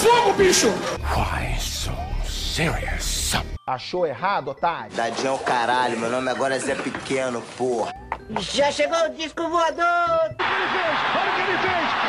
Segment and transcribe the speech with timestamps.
[0.00, 0.68] fogo, bicho!
[1.14, 1.92] Why so
[2.24, 3.34] serious?
[3.66, 4.90] Achou errado, otário?
[4.96, 7.92] Tadinho é o caralho, meu nome agora é Zé Pequeno, porra.
[8.40, 9.84] Já chegou o disco voador!
[9.84, 12.00] Olha o que ele fez!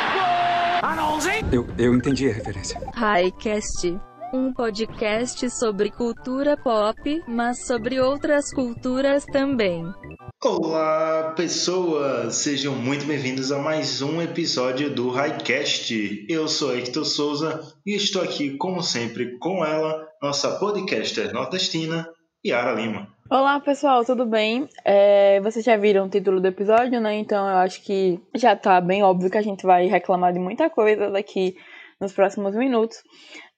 [1.52, 2.80] Eu, eu entendi a referência.
[2.94, 4.00] Highcast.
[4.32, 9.84] Um podcast sobre cultura pop, mas sobre outras culturas também.
[10.42, 12.36] Olá, pessoas!
[12.36, 16.24] Sejam muito bem-vindos a mais um episódio do Highcast.
[16.30, 22.08] Eu sou Hector Souza e estou aqui, como sempre, com ela, nossa podcaster nordestina,
[22.44, 23.08] Yara Lima.
[23.30, 24.66] Olá, pessoal, tudo bem?
[24.82, 27.16] É, vocês já viram o título do episódio, né?
[27.16, 30.70] Então eu acho que já tá bem óbvio que a gente vai reclamar de muita
[30.70, 31.54] coisa daqui
[32.02, 32.96] nos próximos minutos.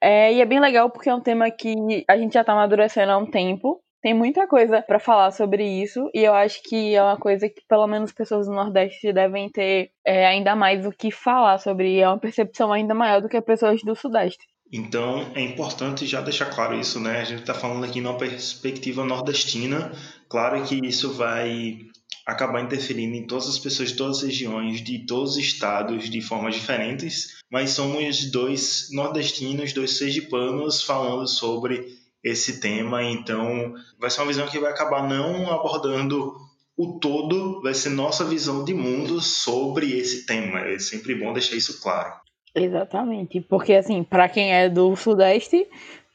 [0.04, 3.10] É, e é bem legal porque é um tema que a gente já tá amadurecendo
[3.10, 3.80] há um tempo.
[4.02, 7.62] Tem muita coisa para falar sobre isso e eu acho que é uma coisa que
[7.66, 12.00] pelo menos pessoas do Nordeste devem ter é, ainda mais o que falar sobre.
[12.00, 14.44] É uma percepção ainda maior do que pessoas do Sudeste.
[14.70, 17.20] Então é importante já deixar claro isso, né?
[17.20, 19.90] A gente está falando aqui numa perspectiva nordestina.
[20.28, 21.78] Claro que isso vai
[22.26, 26.20] acabar interferindo em todas as pessoas de todas as regiões, de todos os estados, de
[26.20, 31.86] formas diferentes, mas somos dois nordestinos, dois sergipanos falando sobre
[32.22, 36.34] esse tema, então vai ser uma visão que vai acabar não abordando
[36.76, 40.60] o todo, vai ser nossa visão de mundo sobre esse tema.
[40.60, 42.14] É sempre bom deixar isso claro.
[42.54, 45.68] Exatamente, porque assim, para quem é do Sudeste,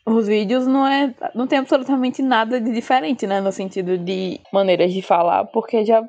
[0.05, 4.93] os vídeos não é não tem absolutamente nada de diferente, né, no sentido de maneiras
[4.93, 6.03] de falar, porque já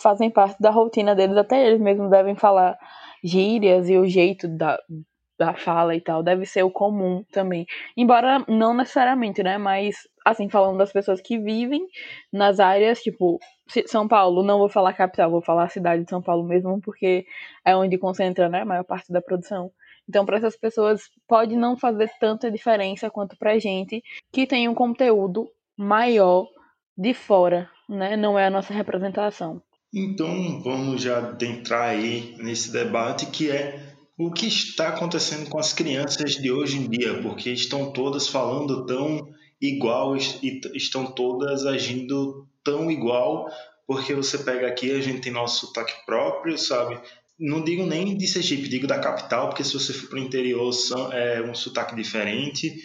[0.00, 2.76] fazem parte da rotina deles, até eles mesmos devem falar
[3.24, 4.78] gírias e o jeito da,
[5.38, 7.66] da fala e tal, deve ser o comum também.
[7.96, 11.86] Embora não necessariamente, né, mas assim, falando das pessoas que vivem
[12.32, 13.38] nas áreas, tipo,
[13.86, 17.24] São Paulo, não vou falar capital, vou falar cidade de São Paulo mesmo, porque
[17.64, 19.70] é onde concentra, né, a maior parte da produção.
[20.10, 24.74] Então, para essas pessoas, pode não fazer tanta diferença quanto para gente que tem um
[24.74, 26.48] conteúdo maior
[26.98, 28.16] de fora, né?
[28.16, 29.62] Não é a nossa representação.
[29.94, 35.72] Então, vamos já adentrar aí nesse debate que é o que está acontecendo com as
[35.72, 39.28] crianças de hoje em dia, porque estão todas falando tão
[39.60, 43.48] igual e estão todas agindo tão igual,
[43.86, 47.00] porque você pega aqui, a gente tem nosso sotaque próprio, sabe?
[47.40, 50.70] Não digo nem de Sergipe, digo da capital, porque se você for para o interior
[51.12, 52.76] é um sotaque diferente.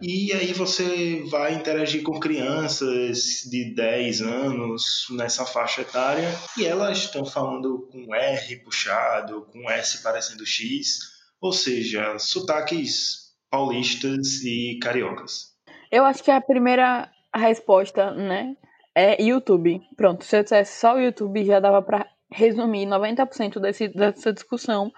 [0.00, 6.98] E aí você vai interagir com crianças de 10 anos nessa faixa etária e elas
[6.98, 11.00] estão falando com R puxado, com S parecendo X,
[11.40, 15.48] ou seja, sotaques paulistas e cariocas.
[15.90, 18.54] Eu acho que a primeira resposta, né,
[18.94, 19.80] é YouTube.
[19.96, 24.92] Pronto, se eu dissesse só o YouTube já dava para resumir 90% desse, dessa discussão,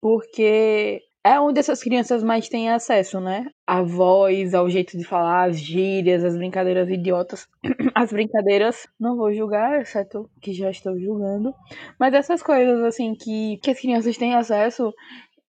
[0.00, 3.46] porque é onde essas crianças mais têm acesso, né?
[3.66, 7.46] A voz, ao jeito de falar, as gírias, as brincadeiras idiotas.
[7.94, 11.54] As brincadeiras, não vou julgar, exceto que já estou julgando.
[12.00, 14.92] Mas essas coisas, assim, que, que as crianças têm acesso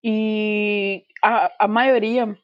[0.04, 2.38] e a, a maioria,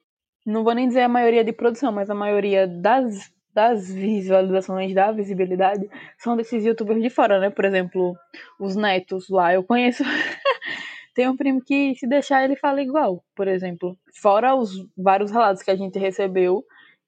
[0.45, 3.29] não vou nem dizer a maioria de produção, mas a maioria das
[3.59, 5.85] das visualizações, da visibilidade,
[6.17, 7.49] são desses youtubers de fora, né?
[7.49, 8.15] Por exemplo,
[8.57, 10.01] os netos lá, eu conheço.
[11.13, 13.97] Tem um primo que, se deixar, ele fala igual, por exemplo.
[14.21, 16.63] Fora os vários relatos que a gente recebeu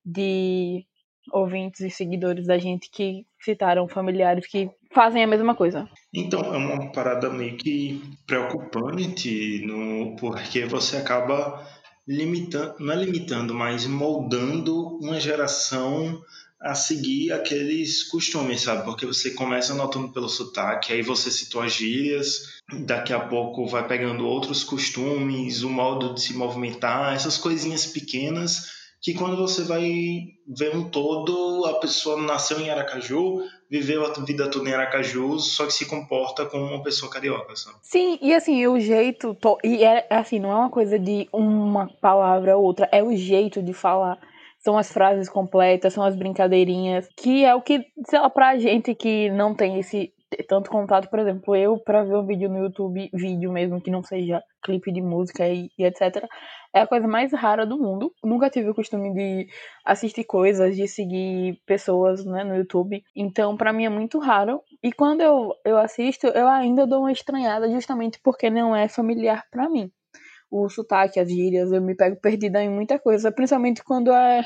[0.06, 0.86] de
[1.32, 5.88] ouvintes e seguidores da gente que citaram familiares que fazem a mesma coisa.
[6.14, 11.66] Então, é uma parada meio que preocupante, no, porque você acaba
[12.12, 16.22] limitando, não é limitando, mas moldando uma geração
[16.60, 18.84] a seguir aqueles costumes, sabe?
[18.84, 23.88] Porque você começa notando pelo sotaque, aí você citou as gírias, daqui a pouco vai
[23.88, 29.82] pegando outros costumes, o modo de se movimentar, essas coisinhas pequenas que quando você vai
[30.48, 35.66] ver um todo, a pessoa nasceu em Aracaju, viveu a vida toda em Aracaju, só
[35.66, 37.78] que se comporta como uma pessoa carioca, sabe?
[37.82, 42.56] Sim, e assim, o jeito, e é assim, não é uma coisa de uma palavra
[42.56, 44.20] ou outra, é o jeito de falar.
[44.60, 48.94] São as frases completas, são as brincadeirinhas, que é o que, sei lá, pra gente
[48.94, 50.14] que não tem esse
[50.48, 54.04] tanto contato, por exemplo, eu para ver um vídeo no YouTube, vídeo mesmo que não
[54.04, 56.26] seja clipe de música e, e, etc,
[56.74, 58.14] é a coisa mais rara do mundo.
[58.24, 59.48] Nunca tive o costume de
[59.86, 63.04] assistir coisas, de seguir pessoas, né, no YouTube.
[63.16, 64.62] Então, para mim é muito raro.
[64.82, 69.46] E quando eu, eu assisto, eu ainda dou uma estranhada justamente porque não é familiar
[69.52, 69.92] para mim.
[70.50, 74.46] O sotaque, as gírias, eu me pego perdida em muita coisa, principalmente quando é,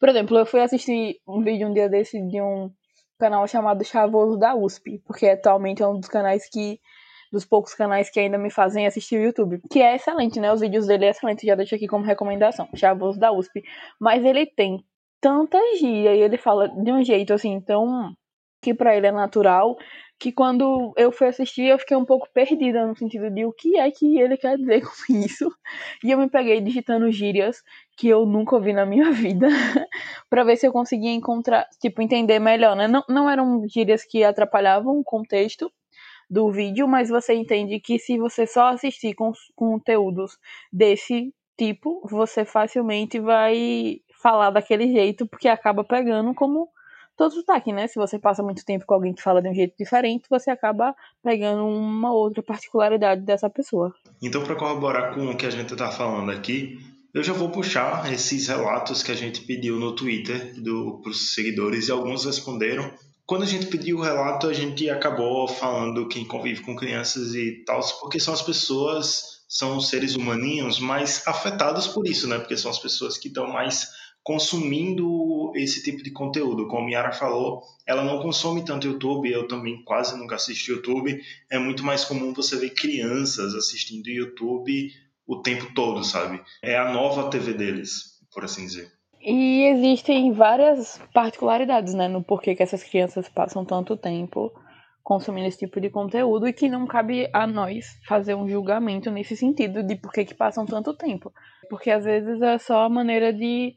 [0.00, 2.70] por exemplo, eu fui assistir um vídeo um dia desse de um
[3.18, 6.80] canal chamado Chavoso da USP, porque atualmente é um dos canais que
[7.34, 9.60] dos poucos canais que ainda me fazem assistir o YouTube.
[9.70, 10.52] Que é excelente, né?
[10.52, 12.68] Os vídeos dele é excelente, já deixo aqui como recomendação.
[12.74, 13.62] Chavoso da USP.
[14.00, 14.82] Mas ele tem
[15.20, 18.14] tanta gíria e ele fala de um jeito assim tão
[18.62, 19.76] que para ele é natural
[20.18, 23.76] que quando eu fui assistir eu fiquei um pouco perdida no sentido de o que
[23.76, 25.50] é que ele quer dizer com isso.
[26.02, 27.62] E eu me peguei digitando gírias
[27.96, 29.48] que eu nunca ouvi na minha vida
[30.30, 32.86] para ver se eu conseguia encontrar, tipo, entender melhor, né?
[32.86, 35.70] Não, não eram gírias que atrapalhavam o contexto
[36.34, 40.36] do vídeo, mas você entende que se você só assistir com conteúdos
[40.72, 46.68] desse tipo, você facilmente vai falar daquele jeito, porque acaba pegando como
[47.16, 47.86] todo sotaque, né?
[47.86, 50.92] Se você passa muito tempo com alguém que fala de um jeito diferente, você acaba
[51.22, 53.94] pegando uma outra particularidade dessa pessoa.
[54.20, 56.80] Então, para corroborar com o que a gente está falando aqui,
[57.14, 60.52] eu já vou puxar esses relatos que a gente pediu no Twitter
[61.00, 62.90] para os seguidores e alguns responderam.
[63.26, 67.64] Quando a gente pediu o relato, a gente acabou falando quem convive com crianças e
[67.64, 72.38] tal, porque são as pessoas, são os seres humaninhos mais afetados por isso, né?
[72.38, 73.88] Porque são as pessoas que estão mais
[74.22, 76.66] consumindo esse tipo de conteúdo.
[76.68, 81.18] Como a Yara falou, ela não consome tanto YouTube, eu também quase nunca assisto YouTube.
[81.50, 84.92] É muito mais comum você ver crianças assistindo YouTube
[85.26, 86.42] o tempo todo, sabe?
[86.62, 88.92] É a nova TV deles, por assim dizer.
[89.26, 94.52] E existem várias particularidades, né, no porquê que essas crianças passam tanto tempo
[95.02, 99.34] consumindo esse tipo de conteúdo e que não cabe a nós fazer um julgamento nesse
[99.34, 101.32] sentido de por que, passam tanto tempo.
[101.70, 103.74] Porque às vezes é só a maneira de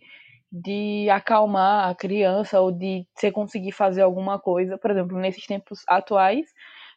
[0.50, 5.82] de acalmar a criança ou de você conseguir fazer alguma coisa, por exemplo, nesses tempos
[5.88, 6.46] atuais,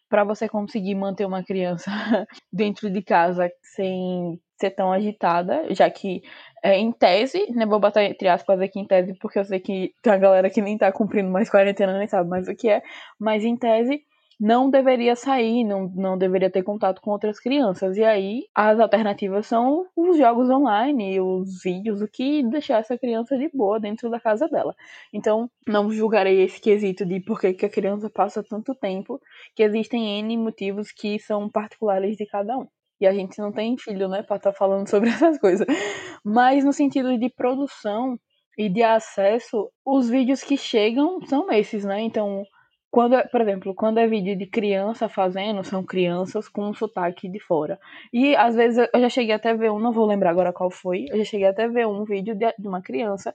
[0.09, 1.91] para você conseguir manter uma criança
[2.53, 6.23] dentro de casa sem ser tão agitada, já que
[6.63, 9.95] é, em tese, né, vou botar entre aspas aqui em tese, porque eu sei que
[10.03, 12.83] tem a galera que nem tá cumprindo mais quarentena, nem sabe mais o que é,
[13.19, 14.05] mas em tese,
[14.41, 17.99] não deveria sair, não, não deveria ter contato com outras crianças.
[17.99, 23.37] E aí as alternativas são os jogos online, os vídeos, o que deixar essa criança
[23.37, 24.75] de boa dentro da casa dela.
[25.13, 29.21] Então, não julgarei esse quesito de por que, que a criança passa tanto tempo,
[29.55, 32.67] que existem N motivos que são particulares de cada um.
[33.01, 35.67] E a gente não tem filho, né, pra estar tá falando sobre essas coisas.
[36.25, 38.19] Mas no sentido de produção
[38.59, 42.01] e de acesso, os vídeos que chegam são esses, né?
[42.03, 42.45] Então,
[42.91, 47.29] quando, é, por exemplo, quando é vídeo de criança fazendo, são crianças com um sotaque
[47.29, 47.79] de fora.
[48.13, 51.07] E às vezes eu já cheguei até ver um, não vou lembrar agora qual foi,
[51.09, 53.35] eu já cheguei até ver um vídeo de, de uma criança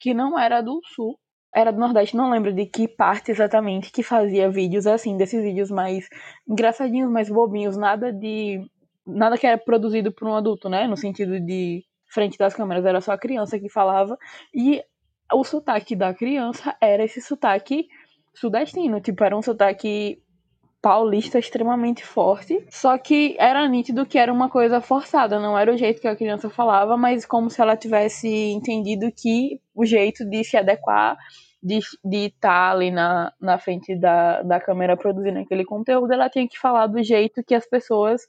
[0.00, 1.18] que não era do sul,
[1.54, 5.70] era do Nordeste, não lembro de que parte exatamente que fazia vídeos assim, desses vídeos
[5.70, 6.08] mais
[6.48, 8.60] engraçadinhos, mais bobinhos, nada de.
[9.06, 10.86] Nada que era produzido por um adulto, né?
[10.86, 14.16] No sentido de frente das câmeras, era só a criança que falava.
[14.54, 14.82] E
[15.32, 17.88] o sotaque da criança era esse sotaque
[18.34, 20.22] sudestino, tipo, era um sotaque
[20.84, 25.76] paulista extremamente forte, só que era nítido que era uma coisa forçada, não era o
[25.78, 30.44] jeito que a criança falava, mas como se ela tivesse entendido que o jeito de
[30.44, 31.16] se adequar,
[31.62, 31.78] de
[32.26, 36.58] estar tá ali na, na frente da, da câmera produzindo aquele conteúdo, ela tinha que
[36.58, 38.20] falar do jeito que as pessoas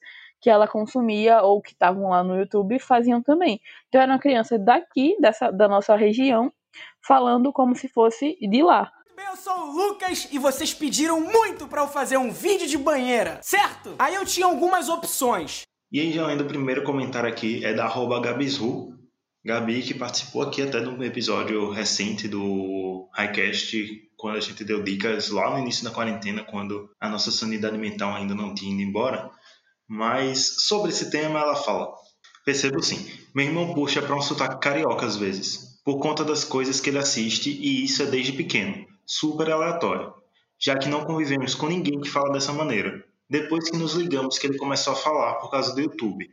[0.46, 3.60] que ela consumia ou que estavam lá no YouTube faziam também.
[3.88, 6.54] Então era uma criança daqui, dessa, da nossa região,
[7.02, 8.92] falando como se fosse de lá.
[9.18, 12.78] Bem, eu sou o Lucas e vocês pediram muito para eu fazer um vídeo de
[12.78, 13.96] banheira, certo?
[13.98, 15.64] Aí eu tinha algumas opções.
[15.92, 18.94] E aí, já lendo o primeiro comentário aqui, é da arroba Gabisru.
[19.44, 24.84] Gabi, que participou aqui até de um episódio recente do Highcast, quando a gente deu
[24.84, 28.82] dicas lá no início da quarentena, quando a nossa sanidade mental ainda não tinha ido
[28.82, 29.32] embora.
[29.88, 31.94] Mas sobre esse tema ela fala:
[32.44, 36.80] Percebo sim, meu irmão puxa para um sotaque carioca às vezes, por conta das coisas
[36.80, 40.14] que ele assiste e isso é desde pequeno super aleatório,
[40.60, 44.48] já que não convivemos com ninguém que fala dessa maneira, depois que nos ligamos que
[44.48, 46.30] ele começou a falar por causa do YouTube.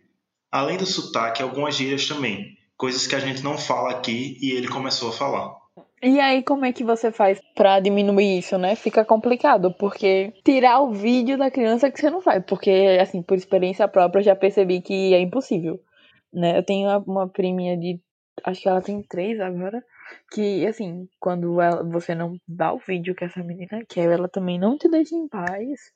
[0.51, 4.69] Além do sotaque, algumas gírias também, coisas que a gente não fala aqui e ele
[4.69, 5.62] começou a falar.
[6.05, 8.75] E aí, como é que você faz para diminuir isso, né?
[8.75, 13.37] Fica complicado, porque tirar o vídeo da criança que você não faz, porque, assim, por
[13.37, 15.79] experiência própria, eu já percebi que é impossível,
[16.33, 16.59] né?
[16.59, 18.01] Eu tenho uma priminha de,
[18.45, 19.81] acho que ela tem três agora,
[20.33, 24.59] que, assim, quando ela, você não dá o vídeo que essa menina quer, ela também
[24.59, 25.93] não te deixa em paz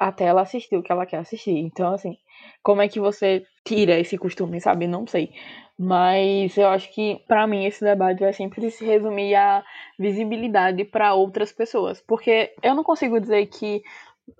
[0.00, 1.58] até ela assistir o que ela quer assistir.
[1.58, 2.16] Então, assim,
[2.62, 4.86] como é que você tira esse costume, sabe?
[4.86, 5.30] Não sei.
[5.78, 9.62] Mas eu acho que, para mim, esse debate vai sempre se resumir à
[9.98, 12.00] visibilidade para outras pessoas.
[12.00, 13.82] Porque eu não consigo dizer que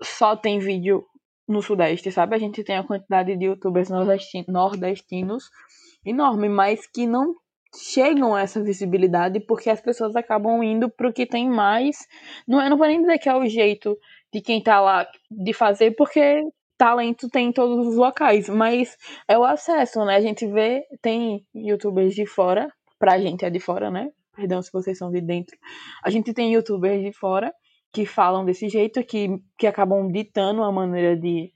[0.01, 1.05] só tem vídeo
[1.47, 2.35] no Sudeste, sabe?
[2.35, 5.51] A gente tem a quantidade de youtubers nordestinos
[6.03, 7.35] enorme, mas que não
[7.75, 12.07] chegam a essa visibilidade porque as pessoas acabam indo pro que tem mais.
[12.47, 13.97] Não, eu não vou nem dizer que é o jeito
[14.33, 16.43] de quem tá lá de fazer, porque
[16.77, 18.97] talento tem em todos os locais, mas
[19.27, 20.15] é o acesso, né?
[20.15, 24.09] A gente vê, tem youtubers de fora, pra gente é de fora, né?
[24.35, 25.57] Perdão se vocês são de dentro.
[26.03, 27.53] A gente tem youtubers de fora
[27.91, 31.51] que falam desse jeito, que, que acabam ditando a maneira de,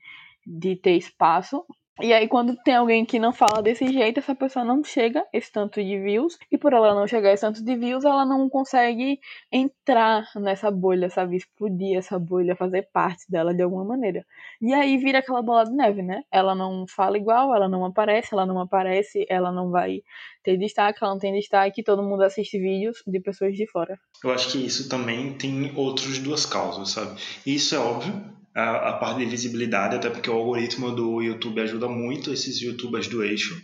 [0.45, 1.65] de ter espaço.
[2.01, 5.49] E aí, quando tem alguém que não fala desse jeito, essa pessoa não chega esse
[5.49, 6.37] tanto de views.
[6.51, 9.17] E por ela não chegar esse tanto de views, ela não consegue
[9.49, 11.37] entrar nessa bolha, sabe?
[11.37, 14.25] Explodir essa bolha, fazer parte dela de alguma maneira.
[14.61, 16.23] E aí vira aquela bola de neve, né?
[16.29, 20.01] Ela não fala igual, ela não aparece, ela não aparece, ela não vai
[20.43, 23.97] ter destaque, ela não tem destaque, todo mundo assiste vídeos de pessoas de fora.
[24.21, 27.19] Eu acho que isso também tem outras duas causas, sabe?
[27.45, 28.21] Isso é óbvio,
[28.55, 33.07] a, a parte de visibilidade, até porque o algoritmo do YouTube ajuda muito esses youtubers
[33.07, 33.61] do eixo.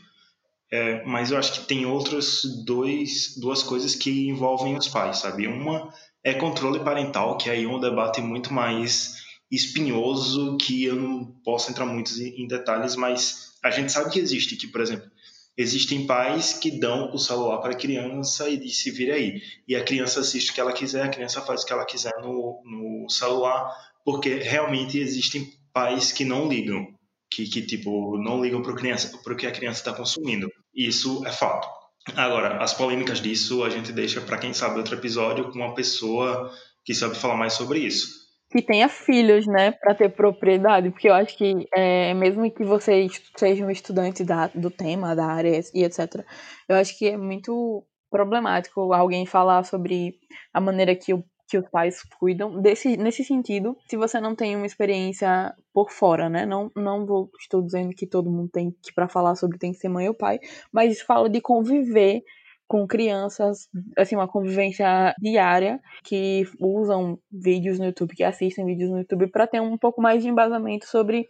[0.69, 5.47] É, mas eu acho que tem outras duas coisas que envolvem os pais, sabe?
[5.47, 5.93] Uma
[6.23, 9.15] é controle parental, que aí é um debate muito mais
[9.49, 14.55] espinhoso, que eu não posso entrar muito em detalhes, mas a gente sabe que existe,
[14.55, 15.09] que, por exemplo,
[15.57, 19.41] existem pais que dão o celular para a criança e se vira aí.
[19.67, 22.13] E a criança assiste o que ela quiser, a criança faz o que ela quiser
[22.21, 26.87] no, no celular, porque realmente existem pais que não ligam,
[27.31, 30.49] que, que tipo, não ligam para criança, o que a criança está consumindo.
[30.75, 31.67] Isso é fato.
[32.15, 36.51] Agora, as polêmicas disso a gente deixa para quem sabe outro episódio com uma pessoa
[36.83, 38.21] que sabe falar mais sobre isso.
[38.49, 43.07] Que tenha filhos, né, para ter propriedade, porque eu acho que é, mesmo que você
[43.37, 46.25] seja um estudante da, do tema, da área e etc.,
[46.67, 50.15] eu acho que é muito problemático alguém falar sobre
[50.53, 52.61] a maneira que o que os pais cuidam.
[52.61, 56.45] Desse, nesse sentido, se você não tem uma experiência por fora, né?
[56.45, 59.77] Não, não vou, estou dizendo que todo mundo tem que, para falar sobre tem que
[59.77, 60.39] ser mãe ou pai,
[60.71, 62.23] mas falo de conviver
[62.69, 63.67] com crianças,
[63.97, 69.45] assim, uma convivência diária, que usam vídeos no YouTube, que assistem vídeos no YouTube, para
[69.45, 71.27] ter um pouco mais de embasamento sobre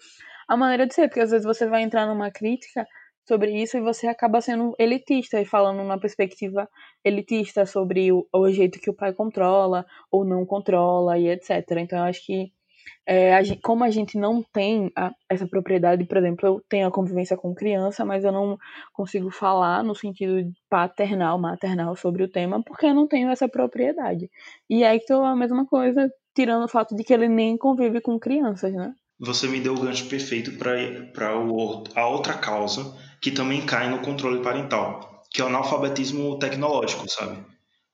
[0.48, 2.86] a maneira de ser, porque às vezes você vai entrar numa crítica
[3.28, 6.68] sobre isso e você acaba sendo elitista e falando uma perspectiva
[7.04, 11.50] elitista sobre o, o, jeito que o pai controla ou não controla e etc.
[11.78, 12.52] Então eu acho que
[13.06, 16.88] é, a gente, como a gente não tem a, essa propriedade, por exemplo, eu tenho
[16.88, 18.58] a convivência com criança, mas eu não
[18.94, 24.30] consigo falar no sentido paternal, maternal sobre o tema, porque eu não tenho essa propriedade.
[24.70, 28.20] E aí que a mesma coisa, tirando o fato de que ele nem convive com
[28.20, 28.94] crianças, né?
[29.20, 31.32] Você me deu o gancho perfeito para
[31.96, 37.38] a outra causa que também cai no controle parental, que é o analfabetismo tecnológico, sabe?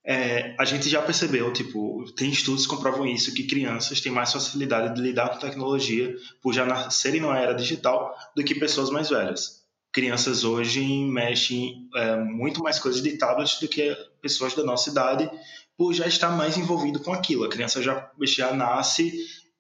[0.10, 4.32] É, a gente já percebeu, tipo, tem estudos que comprovam isso, que crianças têm mais
[4.32, 9.10] facilidade de lidar com tecnologia por já nascerem numa era digital do que pessoas mais
[9.10, 9.64] velhas.
[9.92, 15.30] Crianças hoje mexem é, muito mais coisas de tablet do que pessoas da nossa idade,
[15.78, 17.44] por já estar mais envolvido com aquilo.
[17.44, 19.12] A criança já, já nasce,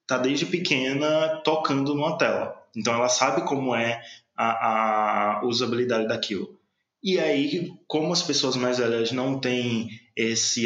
[0.01, 2.55] está desde pequena tocando numa tela.
[2.74, 4.01] Então ela sabe como é
[4.38, 6.58] a, a usabilidade daquilo.
[7.03, 10.65] E aí, como as pessoas mais velhas não têm esse,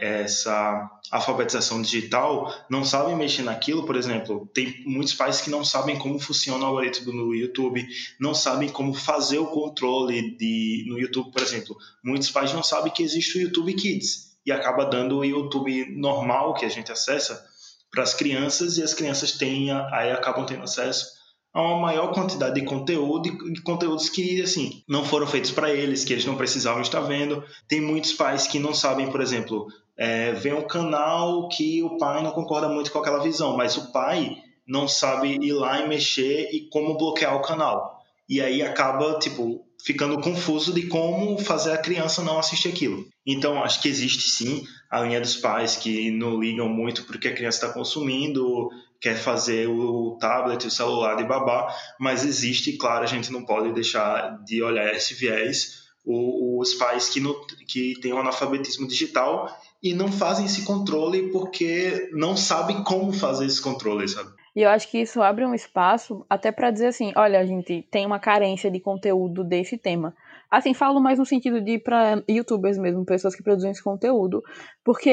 [0.00, 5.98] essa alfabetização digital, não sabem mexer naquilo, por exemplo, tem muitos pais que não sabem
[5.98, 7.86] como funciona o algoritmo no YouTube,
[8.18, 11.76] não sabem como fazer o controle de, no YouTube, por exemplo.
[12.02, 16.54] Muitos pais não sabem que existe o YouTube Kids e acaba dando o YouTube normal
[16.54, 17.44] que a gente acessa
[17.90, 21.21] para as crianças e as crianças têm, aí acabam tendo acesso
[21.52, 26.04] a uma maior quantidade de conteúdo e conteúdos que assim não foram feitos para eles,
[26.04, 27.44] que eles não precisavam estar vendo.
[27.68, 29.66] Tem muitos pais que não sabem, por exemplo,
[29.96, 33.92] é, vê um canal que o pai não concorda muito com aquela visão, mas o
[33.92, 38.00] pai não sabe ir lá e mexer e como bloquear o canal.
[38.28, 43.04] E aí acaba, tipo, ficando confuso de como fazer a criança não assistir aquilo.
[43.26, 47.34] Então, acho que existe sim a linha dos pais que não ligam muito porque a
[47.34, 48.70] criança está consumindo,
[49.02, 53.72] quer fazer o tablet, o celular de babá, mas existe, claro, a gente não pode
[53.72, 57.34] deixar de olhar esse viés, os pais que, não,
[57.66, 59.48] que têm um analfabetismo digital
[59.82, 64.30] e não fazem esse controle porque não sabem como fazer esse controle, sabe?
[64.54, 67.86] E eu acho que isso abre um espaço até para dizer assim, olha, a gente
[67.90, 70.14] tem uma carência de conteúdo desse tema.
[70.52, 74.42] Assim, falo mais no sentido de para youtubers mesmo, pessoas que produzem esse conteúdo,
[74.84, 75.08] porque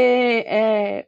[0.46, 1.08] é,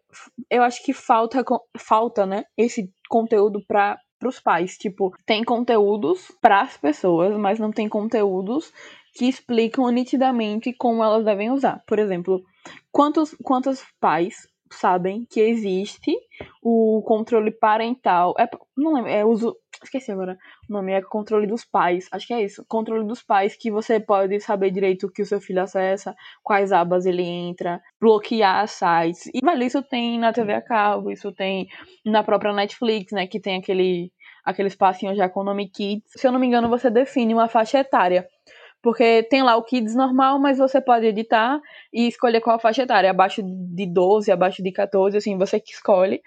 [0.50, 1.44] eu acho que falta,
[1.78, 4.78] falta né, esse conteúdo para os pais.
[4.78, 8.72] Tipo, tem conteúdos para as pessoas, mas não tem conteúdos
[9.14, 11.84] que explicam nitidamente como elas devem usar.
[11.86, 12.42] Por exemplo,
[12.90, 16.16] quantos, quantos pais sabem que existe
[16.62, 18.34] o controle parental.
[18.38, 18.48] É,
[18.78, 19.56] não lembro, é uso.
[19.84, 20.38] Esqueci agora.
[20.70, 22.08] O nome é controle dos pais.
[22.12, 22.64] Acho que é isso.
[22.68, 26.72] Controle dos pais, que você pode saber direito o que o seu filho acessa, quais
[26.72, 29.28] abas ele entra, bloquear sites.
[29.34, 31.68] E, velho, isso tem na TV a cabo, isso tem
[32.06, 33.28] na própria Netflix, né?
[33.28, 34.12] Que tem aquele
[34.44, 36.12] aqueles passinhos já com o nome Kids.
[36.16, 38.28] Se eu não me engano, você define uma faixa etária.
[38.82, 41.60] Porque tem lá o Kids normal, mas você pode editar
[41.94, 43.12] e escolher qual faixa etária.
[43.12, 46.22] Abaixo de 12, abaixo de 14, assim, você que escolhe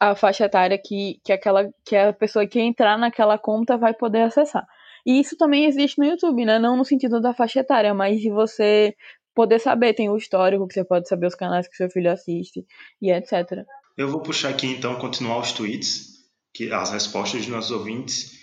[0.00, 4.22] a faixa etária que, que, aquela, que a pessoa que entrar naquela conta vai poder
[4.22, 4.66] acessar.
[5.06, 6.58] E isso também existe no YouTube, né?
[6.58, 8.94] Não no sentido da faixa etária, mas de você
[9.34, 9.94] poder saber.
[9.94, 12.64] Tem o histórico, que você pode saber os canais que seu filho assiste
[13.00, 13.64] e etc.
[13.96, 18.40] Eu vou puxar aqui então, continuar os tweets, que, as respostas dos nossos ouvintes.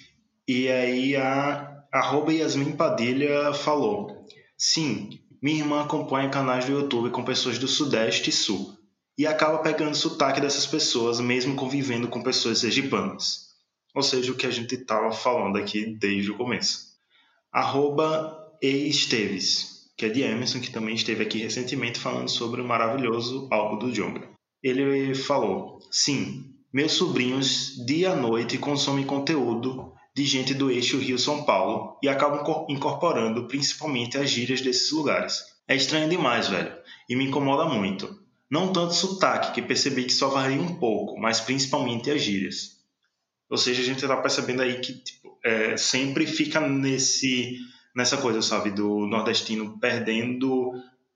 [0.47, 4.25] E aí a arroba Yasmin Padilha falou:
[4.57, 8.77] Sim, minha irmã acompanha canais do YouTube com pessoas do Sudeste e Sul
[9.17, 13.49] e acaba pegando sotaque dessas pessoas, mesmo convivendo com pessoas sergipanas.
[13.93, 16.91] Ou seja, o que a gente estava falando aqui desde o começo.
[17.51, 23.49] Arroba Esteves, que é de Emerson, que também esteve aqui recentemente falando sobre o maravilhoso
[23.51, 24.29] álbum do Jonga.
[24.63, 31.43] Ele falou: Sim, meus sobrinhos dia e noite consomem conteúdo de gente do eixo Rio-São
[31.43, 35.43] Paulo e acabam incorporando principalmente as gírias desses lugares.
[35.67, 36.73] É estranho demais, velho,
[37.09, 38.19] e me incomoda muito.
[38.49, 42.81] Não tanto sotaque, que percebi que só varia um pouco, mas principalmente as gírias.
[43.49, 47.57] Ou seja, a gente está percebendo aí que tipo, é, sempre fica nesse
[47.95, 50.71] nessa coisa, sabe, do nordestino perdendo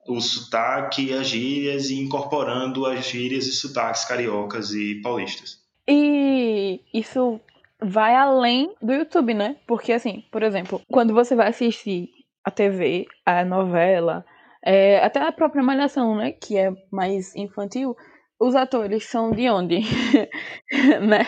[0.08, 5.60] o sotaque e as gírias e incorporando as gírias e sotaques cariocas e paulistas.
[5.88, 7.40] E isso
[7.82, 9.58] vai além do YouTube, né?
[9.67, 12.10] Porque, assim, por exemplo, quando você vai assistir
[12.44, 14.25] a TV, a novela,
[14.63, 16.32] é, até a própria Malhação, né?
[16.32, 17.96] Que é mais infantil,
[18.39, 19.79] os atores são de onde?
[21.01, 21.25] né?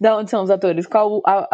[0.00, 0.86] Da onde são os atores?
[0.86, 1.48] Qual a,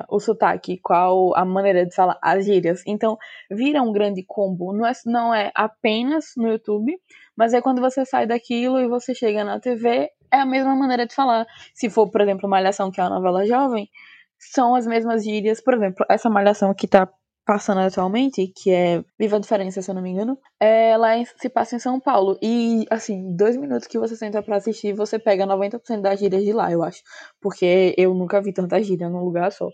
[0.00, 0.78] a, o sotaque?
[0.82, 2.18] Qual a maneira de falar?
[2.22, 2.82] As gírias.
[2.86, 3.16] Então,
[3.50, 4.72] vira um grande combo.
[4.72, 6.98] Não é, não é apenas no YouTube,
[7.36, 11.06] mas é quando você sai daquilo e você chega na TV, é a mesma maneira
[11.06, 11.46] de falar.
[11.74, 13.88] Se for, por exemplo, Malhação, que é uma novela jovem,
[14.38, 15.60] são as mesmas gírias.
[15.60, 17.08] Por exemplo, essa Malhação que tá
[17.46, 21.76] passando atualmente, que é Viva a Diferença, se eu não me engano, ela se passa
[21.76, 22.36] em São Paulo.
[22.42, 26.52] E, assim, dois minutos que você senta pra assistir, você pega 90% das gírias de
[26.52, 27.00] lá, eu acho.
[27.40, 29.68] Porque eu nunca vi tanta gíria num lugar só.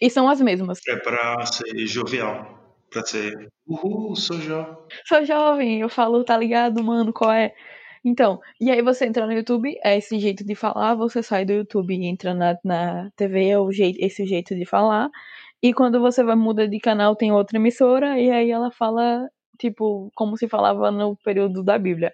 [0.00, 0.78] E são as mesmas.
[0.86, 2.58] É pra ser jovial.
[2.90, 3.48] Pra ser.
[3.66, 4.76] Uhul, sou jovem.
[5.06, 7.54] Sou jovem, eu falo, tá ligado, mano, qual é?
[8.04, 11.52] Então, e aí você entra no YouTube, é esse jeito de falar, você sai do
[11.52, 15.10] YouTube e entra na, na TV, é o jeito, esse jeito de falar.
[15.62, 20.10] E quando você vai mudar de canal, tem outra emissora, e aí ela fala, tipo,
[20.14, 22.12] como se falava no período da Bíblia.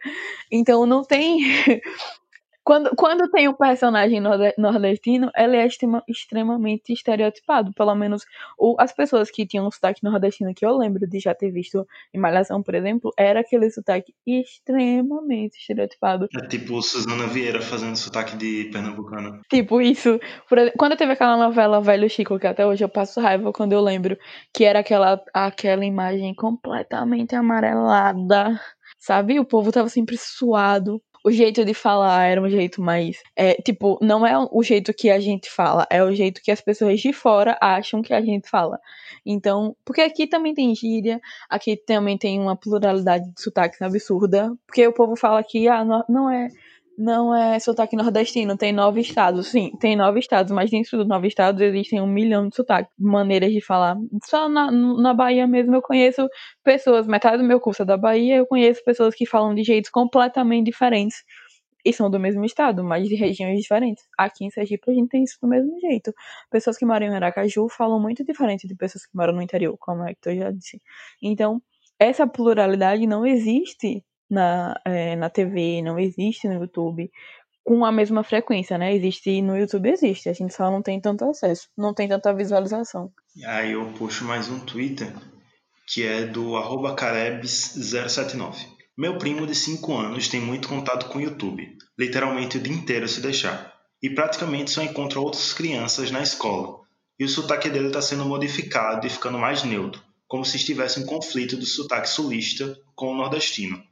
[0.50, 1.40] Então não tem
[2.64, 4.20] Quando, quando tem um personagem
[4.56, 7.74] nordestino, ele é extrema, extremamente estereotipado.
[7.74, 8.24] Pelo menos
[8.58, 11.86] o, as pessoas que tinham um sotaque nordestino, que eu lembro de já ter visto
[12.12, 16.26] em Malhação, por exemplo, era aquele sotaque extremamente estereotipado.
[16.34, 19.42] É tipo Suzana Vieira fazendo sotaque de pernambucana.
[19.50, 20.18] Tipo isso.
[20.48, 23.82] Por, quando teve aquela novela Velho Chico, que até hoje eu passo raiva quando eu
[23.82, 24.16] lembro,
[24.54, 28.58] que era aquela, aquela imagem completamente amarelada.
[28.98, 29.38] Sabe?
[29.38, 33.22] O povo tava sempre suado o jeito de falar era um jeito mais.
[33.34, 36.60] É, tipo, não é o jeito que a gente fala, é o jeito que as
[36.60, 38.78] pessoas de fora acham que a gente fala.
[39.24, 44.86] Então, porque aqui também tem gíria, aqui também tem uma pluralidade de sotaques absurda, porque
[44.86, 46.48] o povo fala que ah, não é
[46.96, 49.48] não é sotaque nordestino, tem nove estados.
[49.48, 53.52] Sim, tem nove estados, mas dentro dos nove estados existem um milhão de sotaques, maneiras
[53.52, 53.96] de falar.
[54.24, 56.28] Só na, na Bahia mesmo eu conheço
[56.62, 59.90] pessoas, metade do meu curso é da Bahia, eu conheço pessoas que falam de jeitos
[59.90, 61.24] completamente diferentes.
[61.86, 64.04] E são do mesmo estado, mas de regiões diferentes.
[64.16, 66.14] Aqui em Sergipe a gente tem isso do mesmo jeito.
[66.50, 70.02] Pessoas que moram em Aracaju falam muito diferente de pessoas que moram no interior, como
[70.02, 70.80] é que eu já disse.
[71.22, 71.60] Então,
[71.98, 74.02] essa pluralidade não existe
[74.34, 77.10] na, é, na TV, não existe no YouTube
[77.64, 78.94] com a mesma frequência, né?
[78.94, 80.28] Existe no YouTube, existe.
[80.28, 83.10] A gente só não tem tanto acesso, não tem tanta visualização.
[83.46, 85.10] Aí eu puxo mais um Twitter,
[85.88, 86.52] que é do
[86.94, 88.54] carebs079.
[88.96, 93.08] Meu primo de 5 anos tem muito contato com o YouTube, literalmente o dia inteiro
[93.08, 93.72] se deixar.
[94.02, 96.80] E praticamente só encontra outras crianças na escola.
[97.18, 101.06] E o sotaque dele está sendo modificado e ficando mais neutro, como se estivesse um
[101.06, 103.82] conflito do sotaque sulista com o nordestino.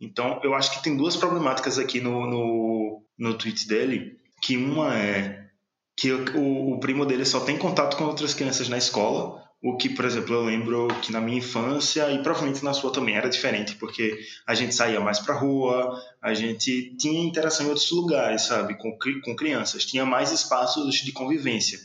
[0.00, 4.96] Então, eu acho que tem duas problemáticas aqui no, no, no tweet dele, que uma
[4.96, 5.48] é
[5.96, 9.88] que o, o, primo dele só tem contato com outras crianças na escola, o que,
[9.88, 13.74] por exemplo, eu lembro que na minha infância, e provavelmente na sua também, era diferente,
[13.74, 18.78] porque a gente saía mais pra rua, a gente tinha interação em outros lugares, sabe,
[18.78, 21.80] com, com crianças, tinha mais espaços de convivência.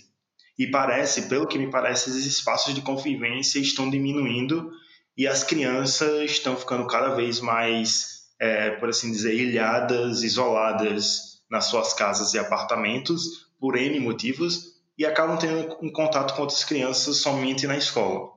[0.59, 4.71] E parece, pelo que me parece, esses espaços de convivência estão diminuindo
[5.17, 11.65] e as crianças estão ficando cada vez mais, é, por assim dizer, ilhadas, isoladas nas
[11.65, 17.17] suas casas e apartamentos por N motivos, e acabam tendo um contato com outras crianças
[17.17, 18.33] somente na escola.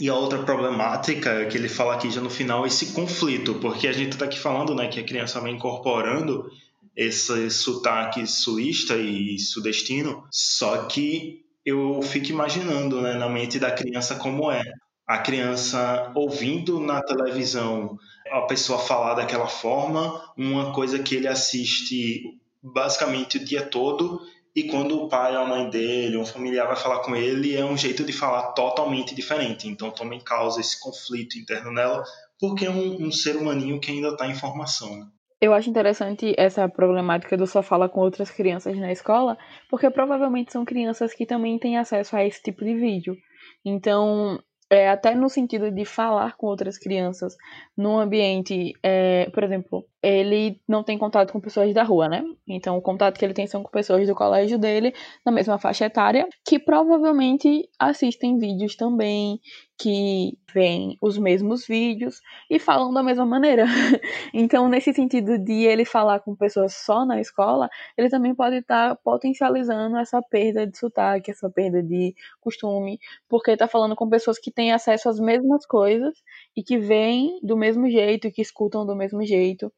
[0.00, 3.86] E a outra problemática que ele fala aqui já no final é esse conflito, porque
[3.86, 6.50] a gente está aqui falando né, que a criança vai incorporando
[6.96, 14.16] esse sotaque sulista e sudestino, só que eu fico imaginando né, na mente da criança
[14.16, 14.62] como é.
[15.06, 17.98] A criança ouvindo na televisão
[18.30, 24.20] a pessoa falar daquela forma, uma coisa que ele assiste basicamente o dia todo,
[24.54, 27.76] e quando o pai, a mãe dele, um familiar vai falar com ele, é um
[27.76, 29.66] jeito de falar totalmente diferente.
[29.66, 32.04] Então também causa esse conflito interno nela,
[32.38, 34.94] porque é um, um ser humaninho que ainda está em formação.
[34.94, 35.06] Né?
[35.40, 39.36] Eu acho interessante essa problemática do só fala com outras crianças na escola,
[39.68, 43.16] porque provavelmente são crianças que também têm acesso a esse tipo de vídeo.
[43.64, 44.38] Então,
[44.72, 47.36] é, até no sentido de falar com outras crianças
[47.76, 52.24] num ambiente, é, por exemplo, ele não tem contato com pessoas da rua, né?
[52.46, 54.92] Então, o contato que ele tem são com pessoas do colégio dele,
[55.24, 59.40] na mesma faixa etária, que provavelmente assistem vídeos também,
[59.78, 63.64] que veem os mesmos vídeos e falam da mesma maneira.
[64.34, 68.96] então, nesse sentido de ele falar com pessoas só na escola, ele também pode estar
[69.04, 74.50] potencializando essa perda de sotaque, essa perda de costume, porque está falando com pessoas que
[74.50, 76.14] têm acesso às mesmas coisas
[76.56, 79.72] e que veem do mesmo jeito que escutam do mesmo jeito.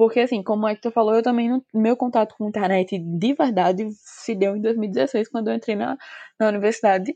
[0.00, 3.34] Porque, assim, como é que tu falou, eu também, meu contato com a internet de
[3.34, 5.94] verdade se deu em 2016, quando eu entrei na,
[6.40, 7.14] na universidade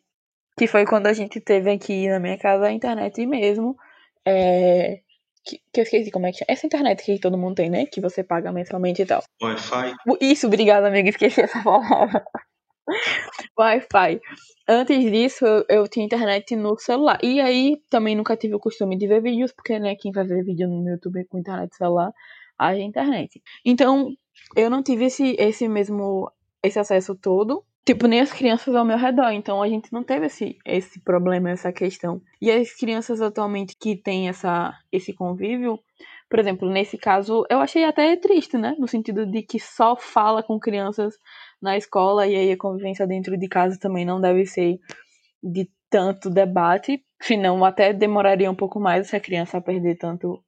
[0.55, 3.75] que foi quando a gente teve aqui na minha casa a internet mesmo.
[4.23, 5.01] É,
[5.47, 6.47] que, que, eu esqueci como é que chama.
[6.51, 7.87] Essa internet que todo mundo tem, né?
[7.87, 9.23] Que você paga mensalmente e tal.
[9.43, 9.95] Wi-Fi.
[10.21, 11.09] Isso, obrigada, amiga.
[11.09, 12.23] Esqueci essa palavra.
[13.59, 14.21] Wi-Fi.
[14.69, 17.19] Antes disso, eu, eu, tinha internet no celular.
[17.23, 20.45] E aí, também nunca tive o costume de ver vídeos, porque, né, quem vai ver
[20.45, 22.13] vídeo no YouTube com internet celular,
[22.59, 23.43] haja internet.
[23.65, 24.15] Então,
[24.57, 26.31] eu não tive esse, esse mesmo,
[26.63, 29.31] esse acesso todo tipo, nem as crianças ao meu redor.
[29.33, 32.21] Então a gente não teve esse, esse problema, essa questão.
[32.41, 35.79] E as crianças atualmente que têm essa, esse convívio,
[36.29, 38.75] por exemplo, nesse caso, eu achei até triste, né?
[38.79, 41.17] No sentido de que só fala com crianças
[41.61, 44.79] na escola e aí a convivência dentro de casa também não deve ser
[45.43, 47.05] de tanto debate.
[47.21, 50.43] Senão, até demoraria um pouco mais se a criança perder tanto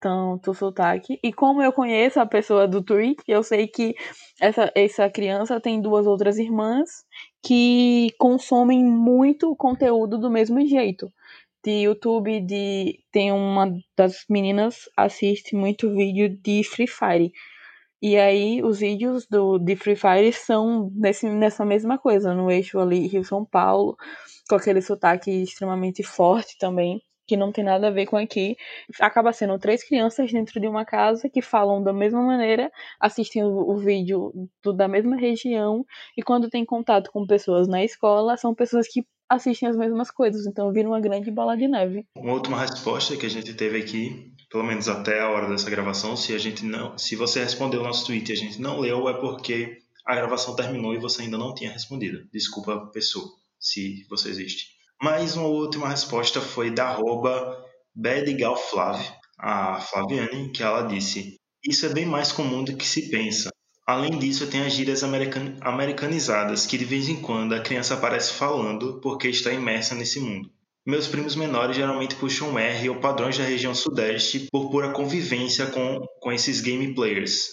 [0.00, 1.18] tanto sotaque.
[1.22, 3.94] E como eu conheço a pessoa do tweet, eu sei que
[4.40, 7.04] essa, essa criança tem duas outras irmãs
[7.42, 11.12] que consomem muito conteúdo do mesmo jeito.
[11.64, 17.32] De YouTube, de tem uma das meninas assiste muito vídeo de Free Fire.
[18.00, 22.78] E aí os vídeos do de Free Fire são nesse, nessa mesma coisa, no eixo
[22.78, 23.96] ali Rio São Paulo,
[24.48, 28.56] com aquele sotaque extremamente forte também que não tem nada a ver com aqui.
[28.98, 33.70] Acaba sendo três crianças dentro de uma casa que falam da mesma maneira, assistem o,
[33.70, 34.32] o vídeo
[34.64, 35.84] do, da mesma região,
[36.16, 40.46] e quando tem contato com pessoas na escola, são pessoas que assistem as mesmas coisas,
[40.46, 42.06] então vira uma grande bola de neve.
[42.16, 46.16] Uma última resposta que a gente teve aqui, pelo menos até a hora dessa gravação,
[46.16, 49.06] se a gente não, se você respondeu o nosso tweet e a gente não leu,
[49.06, 52.26] é porque a gravação terminou e você ainda não tinha respondido.
[52.32, 53.26] Desculpa, pessoa,
[53.60, 54.77] se você existe.
[55.00, 57.64] Mais uma última resposta foi da arroba
[59.38, 63.48] a Flaviane, que ela disse: Isso é bem mais comum do que se pensa.
[63.86, 68.32] Além disso, tem as gírias american americanizadas, que de vez em quando a criança aparece
[68.32, 70.50] falando porque está imersa nesse mundo.
[70.84, 76.00] Meus primos menores geralmente puxam R ou padrões da região sudeste por pura convivência com,
[76.20, 77.48] com esses game players.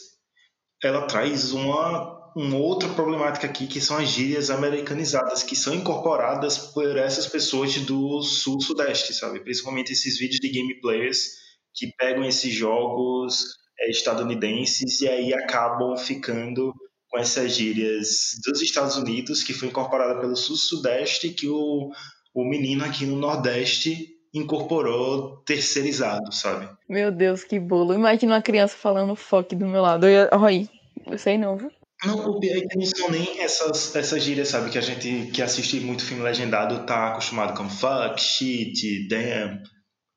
[0.83, 6.57] Ela traz uma uma outra problemática aqui que são as gírias americanizadas, que são incorporadas
[6.57, 9.39] por essas pessoas do sul-sudeste, sabe?
[9.39, 11.29] Principalmente esses vídeos de game players
[11.73, 16.73] que pegam esses jogos é, estadunidenses e aí acabam ficando
[17.09, 21.89] com essas gírias dos Estados Unidos, que foi incorporada pelo sul-sudeste, que o,
[22.33, 26.67] o menino aqui no Nordeste incorporou terceirizado, sabe?
[26.89, 27.93] Meu Deus, que bolo.
[27.93, 30.05] Imagina uma criança falando fuck do meu lado.
[30.05, 30.29] Eu ia...
[30.37, 30.67] Oi,
[31.09, 31.71] eu sei não, viu?
[32.05, 34.69] Não, o pior é que não são nem essas, essas gírias, sabe?
[34.69, 39.61] Que a gente que assiste muito filme legendado tá acostumado com fuck, shit, damn.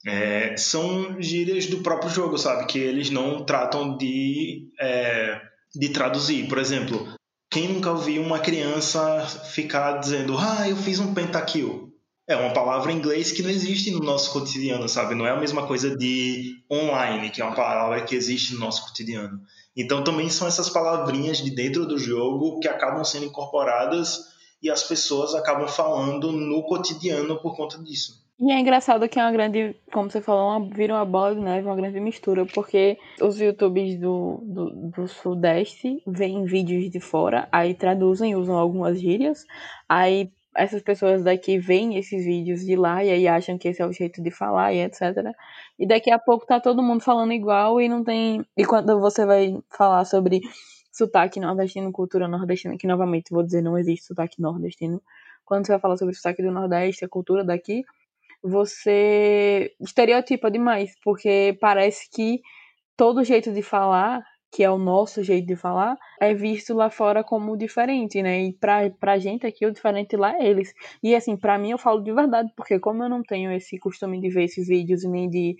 [0.06, 2.66] É, são gírias do próprio jogo, sabe?
[2.66, 5.40] Que eles não tratam de, é,
[5.74, 6.48] de traduzir.
[6.48, 7.08] Por exemplo,
[7.50, 11.88] quem nunca ouviu uma criança ficar dizendo, ah, eu fiz um pentakill?
[12.28, 15.14] É uma palavra em inglês que não existe no nosso cotidiano, sabe?
[15.14, 18.84] Não é a mesma coisa de online, que é uma palavra que existe no nosso
[18.84, 19.40] cotidiano.
[19.78, 24.26] Então também são essas palavrinhas de dentro do jogo que acabam sendo incorporadas
[24.60, 28.26] e as pessoas acabam falando no cotidiano por conta disso.
[28.40, 31.40] E é engraçado que é uma grande, como você falou, uma, vira uma bola de
[31.40, 37.48] neve, uma grande mistura, porque os youtubers do, do, do Sudeste veem vídeos de fora,
[37.50, 39.44] aí traduzem, usam algumas gírias,
[39.88, 43.86] aí essas pessoas daqui veem esses vídeos de lá e aí acham que esse é
[43.86, 45.32] o jeito de falar e etc.
[45.78, 48.44] E daqui a pouco tá todo mundo falando igual e não tem.
[48.56, 50.40] E quando você vai falar sobre
[50.90, 55.00] sotaque nordestino, cultura nordestina, que novamente vou dizer, não existe sotaque nordestino.
[55.44, 57.82] Quando você vai falar sobre sotaque do Nordeste, a cultura daqui,
[58.42, 62.42] você estereotipa demais, porque parece que
[62.96, 67.22] todo jeito de falar, que é o nosso jeito de falar, é visto lá fora
[67.22, 68.44] como diferente, né?
[68.44, 70.72] E pra, pra gente aqui, o diferente lá é eles.
[71.02, 74.20] E assim, pra mim eu falo de verdade, porque como eu não tenho esse costume
[74.20, 75.54] de ver esses vídeos nem de,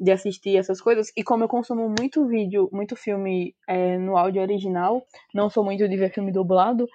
[0.00, 4.40] de assistir essas coisas, e como eu consumo muito vídeo, muito filme é, no áudio
[4.40, 5.02] original,
[5.34, 6.86] não sou muito de ver filme dublado,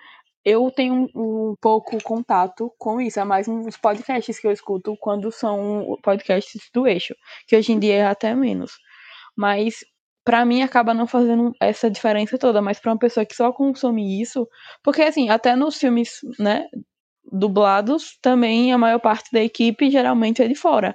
[0.43, 4.95] eu tenho um, um, pouco contato com isso, é mais uns podcasts que eu escuto
[4.97, 7.13] quando são podcasts do eixo,
[7.47, 8.71] que hoje em dia é até menos.
[9.35, 9.83] Mas
[10.27, 14.21] para mim acaba não fazendo essa diferença toda, mas para uma pessoa que só consome
[14.21, 14.45] isso,
[14.83, 16.67] porque assim, até nos filmes, né,
[17.31, 20.93] dublados, também a maior parte da equipe geralmente é de fora.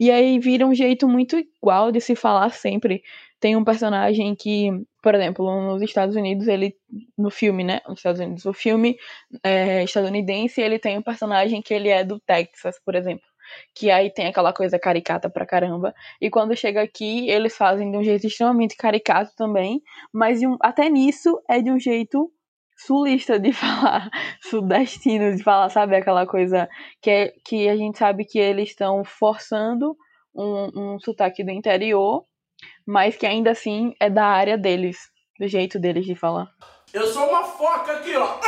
[0.00, 3.02] E aí vira um jeito muito igual de se falar sempre.
[3.38, 6.76] Tem um personagem que por exemplo, nos Estados Unidos, ele,
[7.18, 7.80] no filme, né?
[7.88, 8.96] Nos Estados Unidos, o filme
[9.42, 13.26] é, estadunidense, ele tem um personagem que ele é do Texas, por exemplo.
[13.74, 15.94] Que aí tem aquela coisa caricata pra caramba.
[16.20, 19.82] E quando chega aqui, eles fazem de um jeito extremamente caricato também.
[20.12, 22.32] Mas um, até nisso é de um jeito
[22.76, 25.96] sulista de falar, sudestino de falar, sabe?
[25.96, 26.68] Aquela coisa
[27.00, 29.96] que, é, que a gente sabe que eles estão forçando
[30.34, 32.24] um, um sotaque do interior
[32.86, 34.98] mas que ainda assim é da área deles,
[35.38, 36.48] do jeito deles de falar.
[36.92, 38.38] Eu sou uma foca aqui, ó.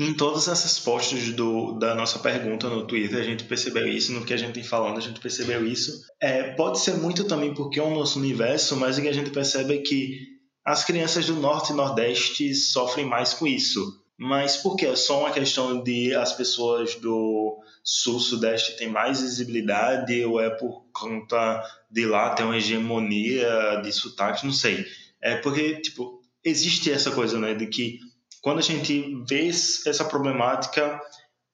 [0.00, 4.24] Em todas essas posts do, da nossa pergunta no Twitter, a gente percebeu isso, no
[4.24, 5.92] que a gente tem falando, a gente percebeu isso.
[6.18, 9.28] É, pode ser muito também porque é o nosso universo, mas o que a gente
[9.28, 10.26] percebe é que
[10.64, 14.02] as crianças do Norte e Nordeste sofrem mais com isso.
[14.16, 14.86] Mas por quê?
[14.86, 20.82] É só uma questão de as pessoas do sul-sudeste têm mais visibilidade ou é por
[20.94, 24.46] conta de lá ter uma hegemonia de sotaque?
[24.46, 24.86] Não sei.
[25.20, 27.98] É porque, tipo, existe essa coisa, né, de que
[28.40, 31.00] quando a gente vê essa problemática,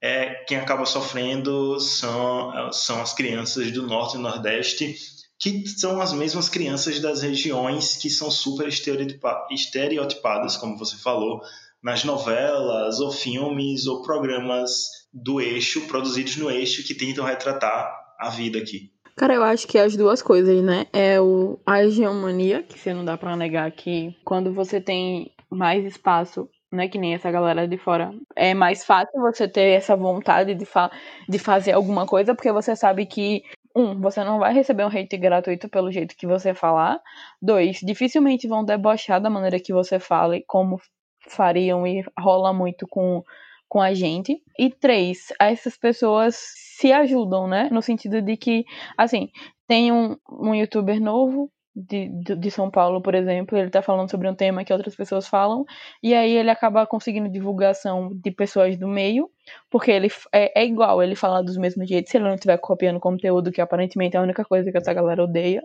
[0.02, 4.94] é, quem acaba sofrendo são, são as crianças do norte e nordeste,
[5.38, 11.40] que são as mesmas crianças das regiões que são super estereotipadas, como você falou,
[11.82, 18.30] nas novelas, ou filmes, ou programas do eixo, produzidos no eixo, que tentam retratar a
[18.30, 18.90] vida aqui.
[19.16, 20.86] Cara, eu acho que as duas coisas, né?
[20.92, 25.84] É o, a hegemonia, que você não dá para negar que quando você tem mais
[25.86, 30.54] espaço, né, que nem essa galera de fora, é mais fácil você ter essa vontade
[30.54, 30.90] de, fa
[31.28, 33.42] de fazer alguma coisa, porque você sabe que
[33.74, 37.00] um, você não vai receber um hate gratuito pelo jeito que você falar.
[37.42, 40.80] Dois, dificilmente vão debochar da maneira que você fala, como
[41.28, 43.22] fariam e rola muito com,
[43.68, 44.40] com a gente.
[44.58, 46.36] E três, essas pessoas
[46.78, 47.68] se ajudam, né?
[47.70, 48.64] No sentido de que,
[48.96, 49.28] assim,
[49.66, 54.26] tem um, um youtuber novo de, de, São Paulo, por exemplo, ele tá falando sobre
[54.26, 55.66] um tema que outras pessoas falam,
[56.02, 59.30] e aí ele acaba conseguindo divulgação de pessoas do meio,
[59.70, 62.98] porque ele é, é igual, ele fala dos mesmos jeitos, se ele não estiver copiando
[62.98, 65.62] conteúdo, que aparentemente é a única coisa que essa galera odeia,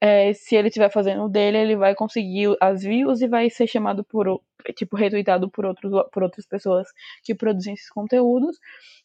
[0.00, 3.68] é, se ele estiver fazendo o dele, ele vai conseguir as views e vai ser
[3.68, 4.40] chamado por,
[4.72, 6.86] tipo, retweetado por, outros, por outras pessoas
[7.22, 8.58] que produzem esses conteúdos.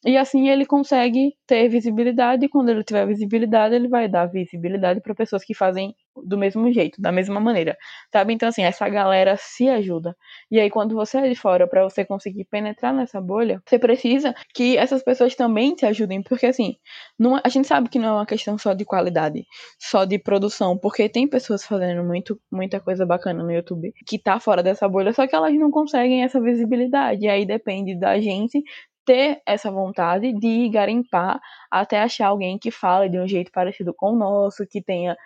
[0.05, 5.01] E assim ele consegue ter visibilidade, e quando ele tiver visibilidade, ele vai dar visibilidade
[5.01, 5.93] para pessoas que fazem
[6.25, 7.77] do mesmo jeito, da mesma maneira,
[8.11, 8.33] sabe?
[8.33, 10.15] Então, assim, essa galera se ajuda.
[10.51, 14.33] E aí, quando você é de fora, para você conseguir penetrar nessa bolha, você precisa
[14.53, 16.75] que essas pessoas também te ajudem, porque, assim,
[17.17, 19.45] não, é, a gente sabe que não é uma questão só de qualidade,
[19.79, 24.39] só de produção, porque tem pessoas fazendo muito, muita coisa bacana no YouTube que tá
[24.39, 27.25] fora dessa bolha, só que elas não conseguem essa visibilidade.
[27.25, 28.63] E aí depende da gente
[29.05, 31.39] ter essa vontade de garimpar
[31.71, 35.17] até achar alguém que fale de um jeito parecido com o nosso, que tenha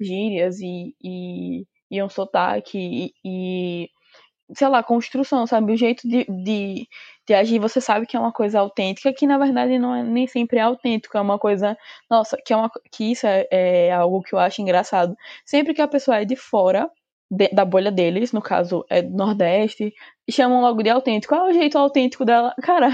[0.00, 3.90] gírias e, e, e um sotaque e, e,
[4.54, 5.72] sei lá, construção, sabe?
[5.72, 6.88] O jeito de, de,
[7.26, 10.26] de, agir, você sabe que é uma coisa autêntica, que na verdade não é nem
[10.26, 11.76] sempre é autêntico, é uma coisa,
[12.10, 15.16] nossa, que, é uma, que isso é, é algo que eu acho engraçado.
[15.44, 16.90] Sempre que a pessoa é de fora,
[17.52, 19.92] da bolha deles, no caso é do Nordeste,
[20.30, 21.34] chamam logo de autêntico.
[21.34, 22.54] Qual é o jeito autêntico dela?
[22.62, 22.88] Cara,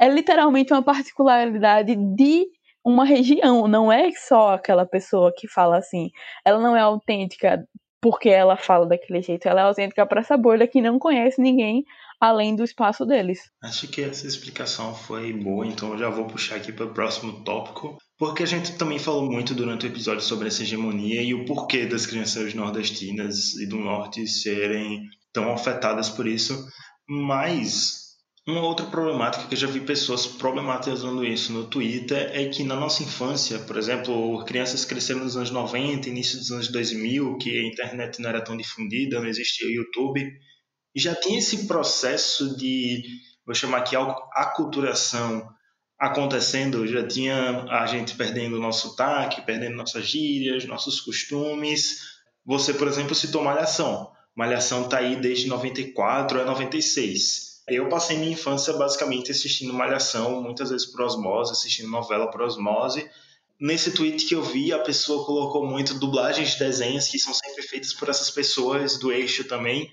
[0.00, 2.46] é literalmente uma particularidade de
[2.84, 6.10] uma região, não é só aquela pessoa que fala assim.
[6.44, 7.64] Ela não é autêntica
[8.00, 9.48] porque ela fala daquele jeito.
[9.48, 11.84] Ela é autêntica para essa bolha que não conhece ninguém
[12.20, 13.50] além do espaço deles.
[13.62, 17.42] Acho que essa explicação foi boa, então eu já vou puxar aqui para o próximo
[17.44, 21.46] tópico, porque a gente também falou muito durante o episódio sobre essa hegemonia e o
[21.46, 26.66] porquê das crianças nordestinas e do norte serem tão afetadas por isso,
[27.08, 28.09] mas
[28.46, 32.74] uma outra problemática que eu já vi pessoas problematizando isso no Twitter é que na
[32.74, 37.68] nossa infância, por exemplo, crianças cresceram nos anos 90, início dos anos 2000, que a
[37.68, 40.26] internet não era tão difundida, não existia o YouTube,
[40.94, 43.02] e já tinha esse processo de,
[43.44, 43.94] vou chamar aqui,
[44.34, 45.48] aculturação
[45.98, 51.98] acontecendo, já tinha a gente perdendo nosso sotaque, perdendo nossas gírias, nossos costumes.
[52.44, 54.10] Você, por exemplo, citou Malhação.
[54.34, 57.49] Malhação está aí desde 94 a 96.
[57.70, 63.08] Eu passei minha infância basicamente assistindo Malhação, muitas vezes por osmose, assistindo novela por osmose.
[63.60, 67.62] Nesse tweet que eu vi, a pessoa colocou muito dublagens de desenhos que são sempre
[67.62, 69.90] feitas por essas pessoas do eixo também,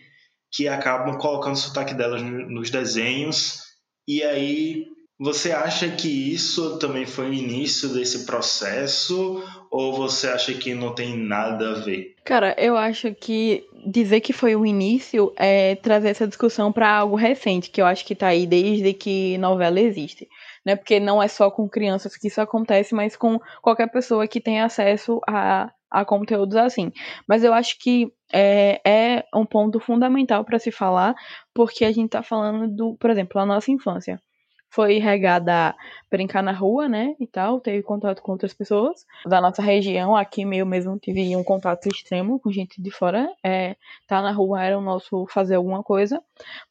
[0.51, 3.61] que acabam colocando o sotaque delas nos desenhos.
[4.07, 4.87] E aí,
[5.19, 9.43] você acha que isso também foi o início desse processo?
[9.71, 12.15] Ou você acha que não tem nada a ver?
[12.23, 17.15] Cara, eu acho que dizer que foi o início é trazer essa discussão para algo
[17.15, 20.27] recente, que eu acho que tá aí desde que novela existe.
[20.63, 20.75] Né?
[20.75, 24.61] Porque não é só com crianças que isso acontece, mas com qualquer pessoa que tem
[24.61, 26.91] acesso a, a conteúdos assim.
[27.27, 31.15] Mas eu acho que é, é um ponto fundamental para se falar,
[31.55, 34.21] porque a gente está falando do, por exemplo, a nossa infância.
[34.69, 35.75] Foi regada a
[36.09, 37.15] brincar na rua, né?
[37.19, 40.15] E tal, teve contato com outras pessoas da nossa região.
[40.15, 43.29] Aqui meio mesmo tive um contato extremo com gente de fora.
[43.43, 43.75] É,
[44.07, 46.21] tá na rua era o nosso fazer alguma coisa.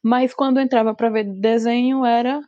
[0.01, 2.41] Mas quando entrava para ver desenho, era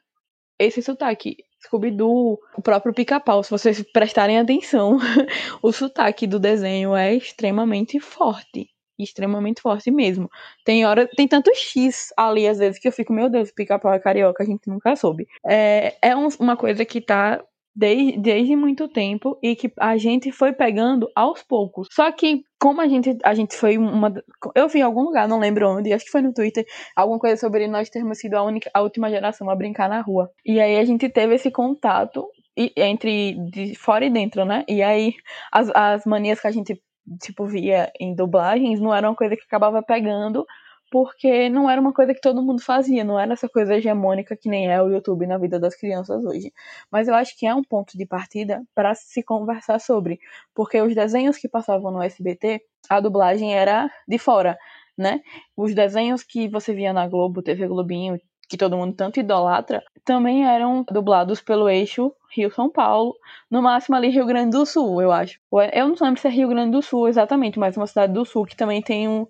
[0.57, 1.38] esse sotaque.
[1.62, 4.97] Scooby-Doo, o próprio pica-pau, se vocês prestarem atenção,
[5.62, 8.69] o sotaque do desenho é extremamente forte.
[8.99, 10.29] Extremamente forte mesmo.
[10.65, 13.99] Tem hora, tem tanto X ali, às vezes, que eu fico, meu Deus, pica-pau é
[13.99, 15.27] carioca, a gente nunca soube.
[15.47, 17.41] É, é um, uma coisa que tá
[17.75, 21.88] desde, desde muito tempo e que a gente foi pegando aos poucos.
[21.91, 24.13] Só que, como a gente, a gente foi uma.
[24.53, 27.38] Eu vi em algum lugar, não lembro onde, acho que foi no Twitter, alguma coisa
[27.38, 30.29] sobre nós termos sido a, única, a última geração a brincar na rua.
[30.45, 32.27] E aí a gente teve esse contato
[32.75, 34.65] entre de fora e dentro, né?
[34.67, 35.15] E aí
[35.51, 36.81] as, as manias que a gente
[37.22, 40.45] tipo via em dublagens não eram uma coisa que acabava pegando
[40.91, 44.50] porque não era uma coisa que todo mundo fazia, não era essa coisa hegemônica que
[44.50, 46.52] nem é o YouTube na vida das crianças hoje.
[46.91, 50.19] Mas eu acho que é um ponto de partida para se conversar sobre,
[50.54, 54.58] porque os desenhos que passavam no SBT, a dublagem era de fora,
[54.98, 55.22] né?
[55.56, 60.43] Os desenhos que você via na Globo, TV Globinho, que todo mundo tanto idolatra, também
[60.43, 63.15] eram dublados pelo eixo Rio-São Paulo,
[63.49, 65.39] no máximo ali Rio Grande do Sul, eu acho.
[65.71, 68.45] Eu não lembro se é Rio Grande do Sul exatamente, mas uma cidade do Sul
[68.45, 69.27] que também tem um,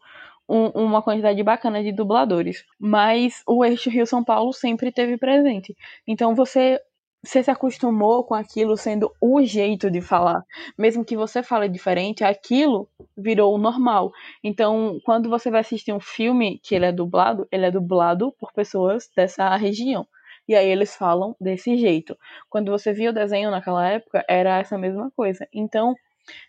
[0.48, 2.66] um, uma quantidade bacana de dubladores.
[2.80, 5.76] Mas o eixo Rio-São Paulo sempre teve presente.
[6.08, 6.80] Então você
[7.22, 10.44] você se acostumou com aquilo sendo o jeito de falar.
[10.78, 14.12] Mesmo que você fale diferente, aquilo virou o normal.
[14.44, 18.54] Então, quando você vai assistir um filme que ele é dublado, ele é dublado por
[18.54, 20.08] pessoas dessa região.
[20.48, 22.18] E aí eles falam desse jeito.
[22.50, 25.48] Quando você via o desenho naquela época, era essa mesma coisa.
[25.54, 25.96] Então,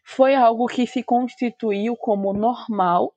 [0.05, 3.13] foi algo que se constituiu como normal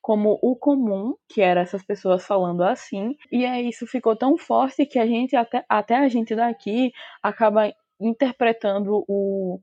[0.00, 4.86] como o comum, que era essas pessoas falando assim, e aí isso ficou tão forte
[4.86, 9.60] que a gente, até, até a gente daqui, acaba interpretando o,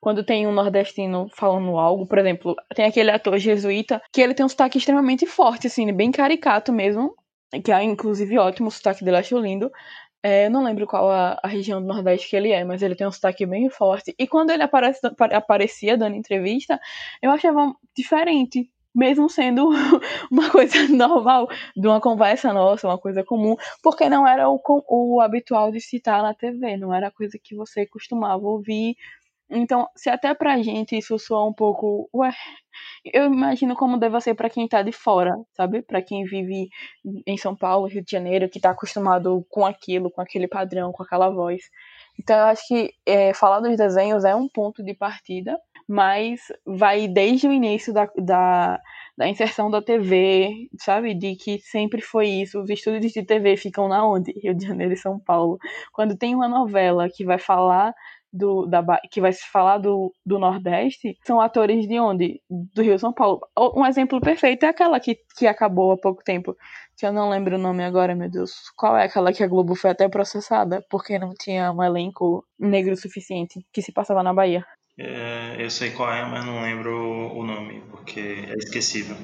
[0.00, 4.44] quando tem um nordestino falando algo, por exemplo, tem aquele ator jesuíta que ele tem
[4.44, 7.14] um sotaque extremamente forte, assim, bem caricato mesmo,
[7.64, 9.70] que é inclusive ótimo, o sotaque dele acho lindo.
[10.22, 12.96] É, eu não lembro qual a, a, região do Nordeste que ele é, mas ele
[12.96, 14.14] tem um sotaque bem forte.
[14.18, 15.00] E quando ele aparece,
[15.32, 16.80] aparecia dando entrevista,
[17.22, 19.68] eu achava diferente mesmo sendo
[20.32, 25.20] uma coisa normal, de uma conversa nossa, uma coisa comum, porque não era o, o
[25.20, 28.96] habitual de citar na TV, não era coisa que você costumava ouvir.
[29.48, 32.32] Então, se até pra gente isso soa um pouco, ué,
[33.04, 35.82] eu imagino como deve ser para quem tá de fora, sabe?
[35.82, 36.68] Para quem vive
[37.24, 41.02] em São Paulo, Rio de Janeiro, que tá acostumado com aquilo, com aquele padrão, com
[41.04, 41.62] aquela voz.
[42.18, 45.56] Então, eu acho que é, falar dos desenhos é um ponto de partida,
[45.88, 48.80] mas vai desde o início da, da,
[49.16, 51.14] da, inserção da TV, sabe?
[51.14, 52.60] De que sempre foi isso.
[52.60, 54.32] Os estúdios de TV ficam na onde?
[54.42, 55.58] Rio de Janeiro e São Paulo.
[55.92, 57.94] Quando tem uma novela que vai falar
[58.32, 62.40] do, da, que vai se falar do, do Nordeste, são atores de onde?
[62.50, 63.40] Do Rio São Paulo.
[63.74, 66.56] Um exemplo perfeito é aquela que, que acabou há pouco tempo,
[66.96, 68.52] que eu não lembro o nome agora, meu Deus.
[68.76, 72.96] Qual é aquela que a Globo foi até processada porque não tinha um elenco negro
[72.96, 74.64] suficiente, que se passava na Bahia?
[74.98, 79.16] É, eu sei qual é, mas não lembro o nome, porque é esquecível.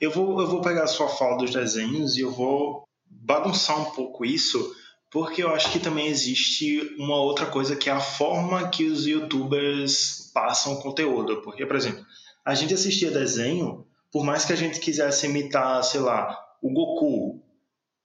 [0.00, 3.92] Eu vou, eu vou pegar a sua fala dos desenhos e eu vou bagunçar um
[3.92, 4.74] pouco isso,
[5.10, 9.06] porque eu acho que também existe uma outra coisa que é a forma que os
[9.06, 11.40] youtubers passam o conteúdo.
[11.42, 12.04] Porque, por exemplo,
[12.44, 17.40] a gente assistia desenho, por mais que a gente quisesse imitar, sei lá, o Goku,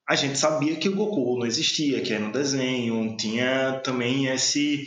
[0.08, 4.86] a gente sabia que o Goku não existia, que era um desenho, tinha também esse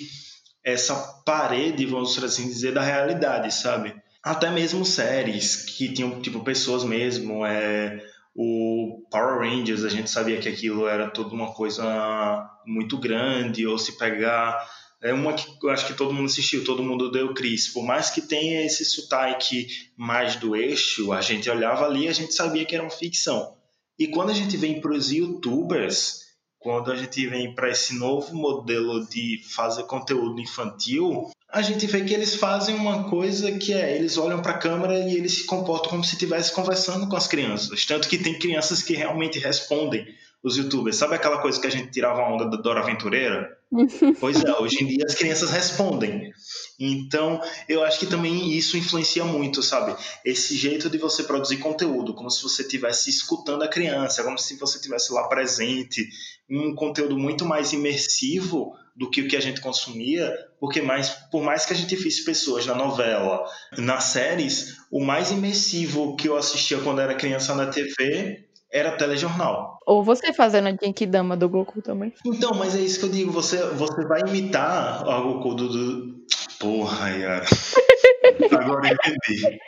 [0.64, 0.94] essa
[1.24, 3.94] parede, vamos assim dizer, da realidade, sabe?
[4.22, 8.02] Até mesmo séries que tinham tipo pessoas mesmo, é
[8.34, 13.78] o Power Rangers, a gente sabia que aquilo era toda uma coisa muito grande, ou
[13.78, 14.66] se pegar
[15.04, 17.68] é uma que eu acho que todo mundo assistiu, todo mundo deu Chris.
[17.68, 22.12] Por mais que tenha esse sotaque mais do eixo, a gente olhava ali e a
[22.12, 23.54] gente sabia que era uma ficção.
[23.98, 26.24] E quando a gente vem para os youtubers,
[26.64, 32.02] quando a gente vem para esse novo modelo de fazer conteúdo infantil, a gente vê
[32.02, 35.44] que eles fazem uma coisa que é, eles olham para a câmera e eles se
[35.44, 37.84] comportam como se estivesse conversando com as crianças.
[37.84, 40.06] Tanto que tem crianças que realmente respondem
[40.45, 40.97] os youtubers.
[40.97, 43.59] Sabe aquela coisa que a gente tirava a onda da Dora Aventureira?
[44.20, 46.30] pois é, hoje em dia as crianças respondem.
[46.78, 49.97] Então, eu acho que também isso influencia muito, sabe?
[50.24, 54.57] Esse jeito de você produzir conteúdo, como se você estivesse escutando a criança, como se
[54.59, 56.07] você estivesse lá presente,
[56.49, 61.42] um conteúdo muito mais imersivo do que o que a gente consumia, porque mais, por
[61.42, 63.45] mais que a gente visse pessoas na novela,
[63.78, 69.79] nas séries, o mais imersivo que eu assistia quando era criança na TV era telejornal.
[69.87, 72.12] Ou você fazendo a Genkidama do Goku também.
[72.27, 75.68] Então, mas é isso que eu digo, você, você vai imitar o Goku do...
[75.68, 76.14] do...
[76.59, 77.47] Porra, Yara.
[78.59, 79.59] Agora entendi.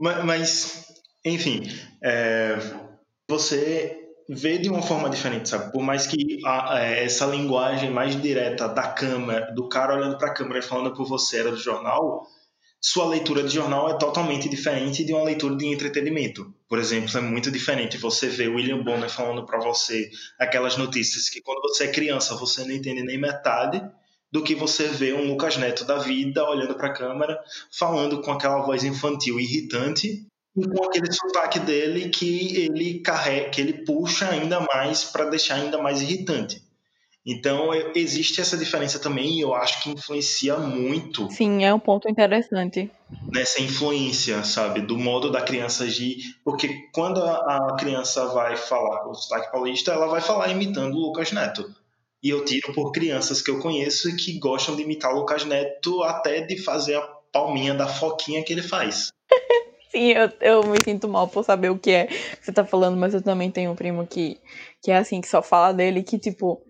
[0.00, 0.86] mas, mas,
[1.24, 1.62] enfim,
[2.02, 2.58] é,
[3.28, 3.96] você
[4.28, 5.70] vê de uma forma diferente, sabe?
[5.70, 10.28] Por mais que a, é, essa linguagem mais direta da câmera, do cara olhando para
[10.28, 12.26] a câmera e falando por você era do jornal,
[12.80, 16.54] sua leitura de jornal é totalmente diferente de uma leitura de entretenimento.
[16.66, 21.42] Por exemplo, é muito diferente você ver William Bonner falando para você aquelas notícias que
[21.42, 23.82] quando você é criança você não entende nem metade
[24.32, 27.38] do que você vê um Lucas Neto da vida olhando para a câmera,
[27.70, 30.26] falando com aquela voz infantil irritante
[30.56, 35.56] e com aquele sotaque dele que ele carrega, que ele puxa ainda mais para deixar
[35.56, 36.62] ainda mais irritante.
[37.24, 41.30] Então, existe essa diferença também e eu acho que influencia muito.
[41.30, 42.90] Sim, é um ponto interessante.
[43.30, 44.80] Nessa influência, sabe?
[44.80, 46.16] Do modo da criança agir.
[46.42, 51.00] Porque quando a criança vai falar com o sotaque paulista, ela vai falar imitando o
[51.00, 51.64] Lucas Neto.
[52.22, 56.02] E eu tiro por crianças que eu conheço que gostam de imitar o Lucas Neto
[56.02, 57.02] até de fazer a
[57.32, 59.12] palminha da foquinha que ele faz.
[59.90, 62.96] Sim, eu, eu me sinto mal por saber o que é que você tá falando,
[62.96, 64.38] mas eu também tenho um primo que,
[64.80, 66.62] que é assim, que só fala dele, que tipo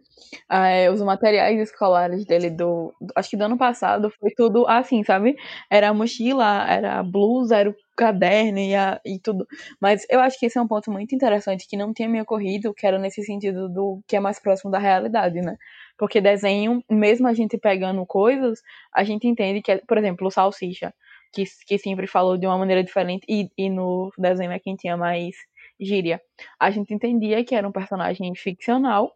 [0.50, 5.02] é, os materiais escolares dele do, do, Acho que do ano passado foi tudo assim,
[5.04, 5.36] sabe?
[5.70, 9.46] Era a mochila, era a blusa, era o caderno e, a, e tudo.
[9.80, 12.74] Mas eu acho que esse é um ponto muito interessante que não tinha me ocorrido,
[12.74, 15.56] que era nesse sentido do que é mais próximo da realidade, né?
[15.98, 18.60] Porque desenho, mesmo a gente pegando coisas,
[18.92, 20.94] a gente entende que, por exemplo, o Salsicha,
[21.32, 24.96] que, que sempre falou de uma maneira diferente, e, e no desenho é quem tinha
[24.96, 25.36] mais
[25.78, 26.20] gíria.
[26.58, 29.14] A gente entendia que era um personagem ficcional,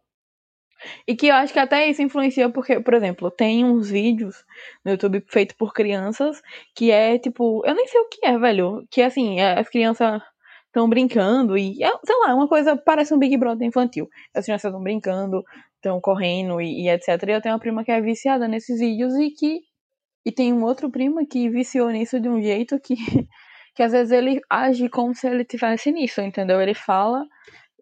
[1.07, 4.43] e que eu acho que até isso influencia porque, por exemplo, tem uns vídeos
[4.83, 6.41] no YouTube feitos por crianças
[6.75, 8.85] que é tipo, eu nem sei o que é, velho.
[8.89, 10.21] Que assim, é, as crianças
[10.67, 14.09] estão brincando e, é, sei lá, uma coisa parece um Big Brother infantil.
[14.33, 15.43] As crianças estão brincando,
[15.75, 17.07] estão correndo e, e, etc.
[17.27, 19.61] E eu tenho uma prima que é viciada nesses vídeos e que.
[20.25, 22.95] E tem um outro primo que viciou nisso de um jeito que.
[23.75, 26.61] que às vezes ele age como se ele tivesse nisso, entendeu?
[26.61, 27.25] Ele fala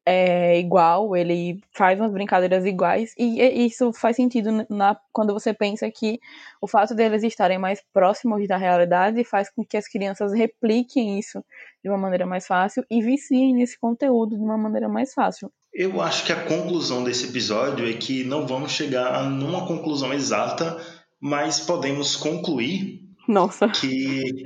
[0.05, 5.89] é igual, ele faz umas brincadeiras iguais, e, isso faz sentido na, quando você pensa
[5.89, 6.19] que
[6.61, 11.43] o fato deles estarem mais próximos da realidade faz com que as crianças repliquem isso
[11.81, 15.51] de uma maneira mais fácil e viciem nesse conteúdo de uma maneira mais fácil.
[15.73, 20.13] Eu acho que a conclusão desse episódio é que não vamos chegar a numa conclusão
[20.13, 20.77] exata,
[21.19, 23.69] mas podemos concluir Nossa.
[23.69, 24.21] que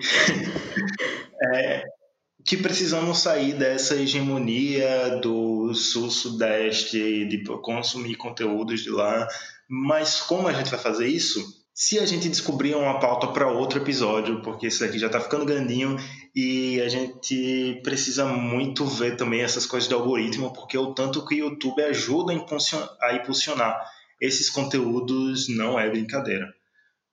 [1.54, 1.84] é,
[2.48, 9.28] que precisamos sair dessa hegemonia do sul-sudeste, de consumir conteúdos de lá.
[9.68, 11.46] Mas como a gente vai fazer isso?
[11.74, 15.44] Se a gente descobrir uma pauta para outro episódio, porque esse daqui já está ficando
[15.44, 15.98] grandinho
[16.34, 21.36] e a gente precisa muito ver também essas coisas de algoritmo, porque o tanto que
[21.36, 23.78] o YouTube ajuda a impulsionar
[24.22, 26.57] esses conteúdos não é brincadeira.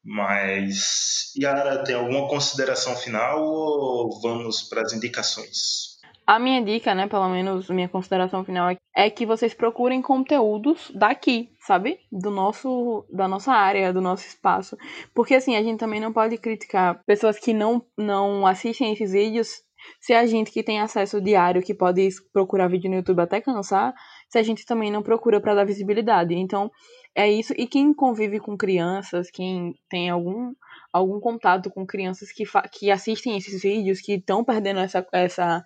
[0.05, 5.95] Mas, Yara, tem alguma consideração final ou vamos para as indicações?
[6.27, 10.91] A minha dica, né, pelo menos minha consideração final é- é que vocês procurem conteúdos
[10.95, 11.99] daqui, sabe?
[12.11, 14.77] Do nosso da nossa área, do nosso espaço.
[15.15, 19.63] Porque assim, a gente também não pode criticar pessoas que não não assistem esses vídeos
[20.01, 23.93] se a gente que tem acesso diário, que pode procurar vídeo no YouTube até cansar,
[24.29, 26.35] se a gente também não procura para dar visibilidade.
[26.35, 26.71] Então,
[27.15, 27.53] é isso.
[27.57, 30.55] E quem convive com crianças, quem tem algum
[30.93, 35.65] algum contato com crianças que, que assistem esses vídeos, que estão perdendo essa, essa,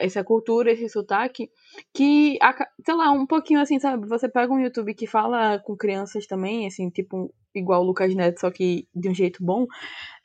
[0.00, 1.50] essa cultura, esse sotaque,
[1.94, 2.38] que,
[2.84, 4.06] sei lá, um pouquinho assim, sabe?
[4.08, 8.40] Você pega um YouTube que fala com crianças também, assim, tipo, igual o Lucas Neto,
[8.40, 9.66] só que de um jeito bom,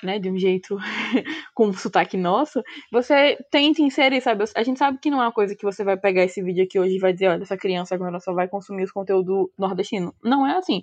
[0.03, 0.19] né?
[0.19, 0.77] De um jeito
[1.53, 2.61] com um sotaque nosso,
[2.91, 4.45] você tenta inserir, sabe?
[4.55, 6.79] A gente sabe que não é uma coisa que você vai pegar esse vídeo aqui
[6.79, 10.13] hoje e vai dizer, olha, essa criança agora só vai consumir os conteúdos nordestinos.
[10.23, 10.81] Não é assim.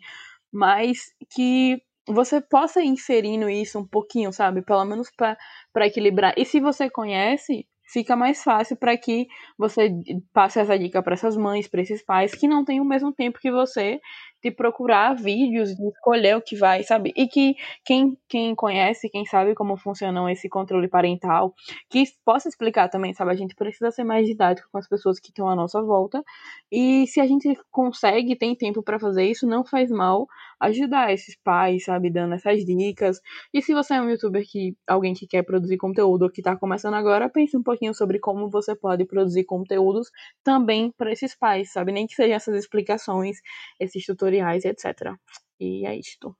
[0.53, 0.99] Mas
[1.30, 4.62] que você possa ir inserindo isso um pouquinho, sabe?
[4.62, 6.34] Pelo menos para equilibrar.
[6.36, 9.26] E se você conhece, fica mais fácil para que
[9.59, 9.90] você
[10.32, 13.38] passe essa dica para essas mães, para esses pais que não têm o mesmo tempo
[13.38, 14.01] que você
[14.43, 17.12] de procurar vídeos, de escolher o que vai, sabe?
[17.16, 21.55] E que quem, quem conhece, quem sabe como funciona esse controle parental,
[21.88, 23.30] que possa explicar também, sabe?
[23.30, 26.22] A gente precisa ser mais didático com as pessoas que estão à nossa volta.
[26.70, 30.26] E se a gente consegue, tem tempo para fazer isso, não faz mal
[30.61, 32.11] ajudar esses pais, sabe?
[32.11, 33.20] Dando essas dicas.
[33.53, 36.57] E se você é um youtuber que alguém que quer produzir conteúdo ou que tá
[36.57, 40.11] começando agora, pense um pouquinho sobre como você pode produzir conteúdos
[40.43, 41.93] também para esses pais, sabe?
[41.93, 43.38] Nem que sejam essas explicações,
[43.78, 45.14] esses tutoriais e etc.
[45.61, 46.37] E é isto.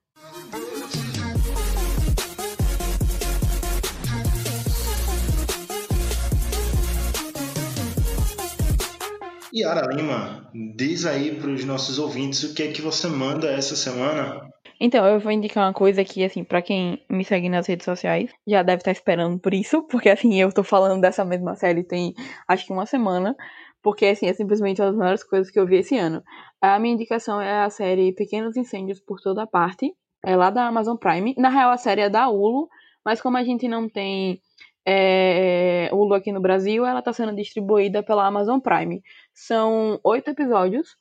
[9.55, 13.75] Yara Lima, diz aí para os nossos ouvintes o que é que você manda essa
[13.75, 14.41] semana.
[14.79, 18.31] Então, eu vou indicar uma coisa que, assim, pra quem me segue nas redes sociais,
[18.47, 22.13] já deve estar esperando por isso, porque, assim, eu tô falando dessa mesma série tem,
[22.47, 23.35] acho que uma semana,
[23.83, 26.23] porque, assim, é simplesmente uma das melhores coisas que eu vi esse ano.
[26.61, 29.93] A minha indicação é a série Pequenos Incêndios por Toda Parte,
[30.25, 31.35] é lá da Amazon Prime.
[31.37, 32.69] Na real, a série é da Hulu,
[33.03, 34.41] mas como a gente não tem
[34.87, 39.03] é, Hulu aqui no Brasil, ela tá sendo distribuída pela Amazon Prime.
[39.33, 40.95] São oito episódios.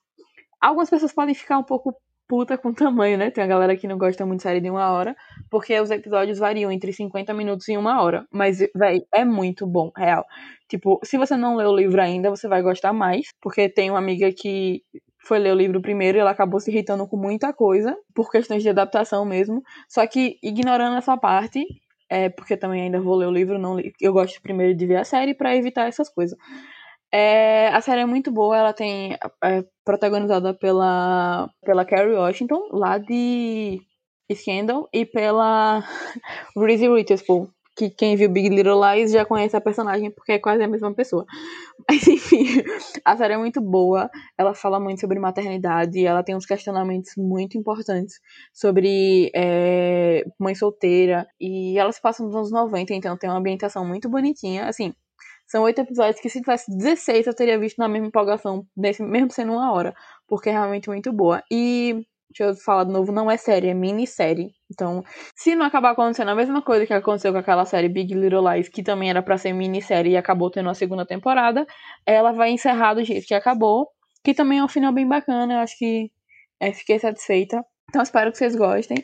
[0.60, 1.94] Algumas pessoas podem ficar um pouco
[2.32, 3.30] puta com o tamanho, né?
[3.30, 5.14] Tem a galera que não gosta muito de série de uma hora,
[5.50, 8.26] porque os episódios variam entre 50 minutos e uma hora.
[8.32, 10.24] Mas, véi, é muito bom, real.
[10.66, 13.98] Tipo, se você não leu o livro ainda, você vai gostar mais, porque tem uma
[13.98, 14.80] amiga que
[15.26, 18.62] foi ler o livro primeiro e ela acabou se irritando com muita coisa, por questões
[18.62, 19.62] de adaptação mesmo.
[19.86, 21.62] Só que, ignorando essa parte,
[22.08, 24.96] é porque também ainda vou ler o livro, não li, eu gosto primeiro de ver
[24.96, 26.38] a série para evitar essas coisas.
[27.14, 29.12] É, a série é muito boa, ela tem
[29.44, 33.82] é, protagonizada pela pela Kerry Washington, lá de
[34.34, 35.80] Scandal, e pela
[36.56, 40.62] Reese Witherspoon, que quem viu Big Little Lies já conhece a personagem porque é quase
[40.62, 41.26] a mesma pessoa.
[41.88, 42.46] Mas enfim,
[43.04, 47.58] a série é muito boa, ela fala muito sobre maternidade, ela tem uns questionamentos muito
[47.58, 48.20] importantes
[48.54, 53.86] sobre é, mãe solteira, e ela se passa nos anos 90, então tem uma ambientação
[53.86, 54.94] muito bonitinha, assim,
[55.52, 59.30] são oito episódios que se tivesse 16 eu teria visto na mesma empolgação, nesse, mesmo
[59.30, 59.94] sendo uma hora,
[60.26, 61.42] porque é realmente muito boa.
[61.50, 64.52] E, deixa eu falar de novo, não é série, é minissérie.
[64.70, 65.04] Então,
[65.36, 68.70] se não acabar acontecendo a mesma coisa que aconteceu com aquela série Big Little Lies,
[68.70, 71.66] que também era para ser minissérie e acabou tendo a segunda temporada,
[72.06, 73.88] ela vai encerrar do jeito que acabou,
[74.24, 76.10] que também é um final bem bacana, eu acho que
[76.58, 77.62] é, fiquei satisfeita.
[77.90, 78.96] Então, espero que vocês gostem.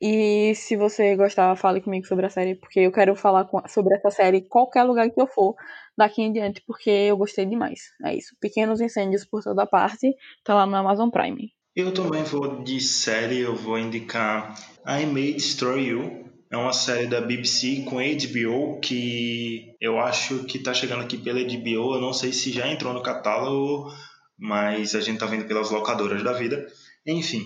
[0.00, 3.94] E se você gostar, fale comigo sobre a série, porque eu quero falar com, sobre
[3.96, 5.56] essa série em qualquer lugar que eu for
[5.96, 7.80] daqui em diante, porque eu gostei demais.
[8.04, 8.36] É isso.
[8.40, 11.52] Pequenos incêndios por toda parte, tá lá no Amazon Prime.
[11.74, 14.54] Eu também vou de série, eu vou indicar
[14.86, 16.28] I May Destroy You.
[16.50, 21.40] É uma série da BBC com HBO que eu acho que tá chegando aqui pela
[21.40, 21.94] HBO.
[21.94, 23.92] Eu não sei se já entrou no catálogo,
[24.38, 26.66] mas a gente tá vendo pelas locadoras da vida.
[27.06, 27.44] Enfim,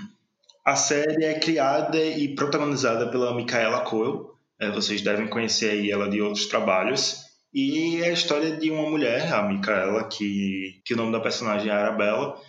[0.64, 4.30] a série é criada e protagonizada pela Micaela Coel.
[4.60, 7.22] É, vocês devem conhecer aí ela de outros trabalhos.
[7.52, 11.68] E é a história de uma mulher, a Micaela, que, que o nome da personagem
[11.68, 12.40] é Arabella,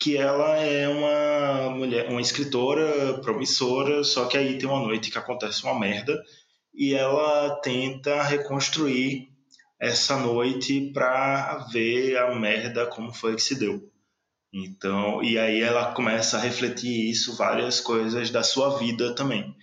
[0.00, 5.18] que ela é uma mulher, uma escritora promissora, só que aí tem uma noite que
[5.18, 6.18] acontece uma merda
[6.74, 9.28] e ela tenta reconstruir
[9.78, 13.89] essa noite para ver a merda como foi que se deu.
[14.52, 19.54] Então, e aí ela começa a refletir isso, várias coisas da sua vida também.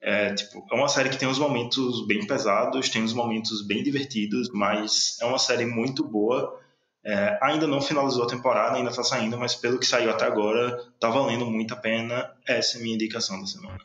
[0.00, 3.84] É, tipo, é uma série que tem uns momentos bem pesados, tem uns momentos bem
[3.84, 6.60] divertidos, mas é uma série muito boa.
[7.04, 10.76] É, ainda não finalizou a temporada, ainda está saindo, mas pelo que saiu até agora,
[10.98, 12.32] tá valendo muito a pena.
[12.46, 13.78] Essa é a minha indicação da semana.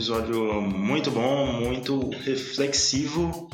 [0.00, 3.50] Episódio muito bom, muito reflexivo.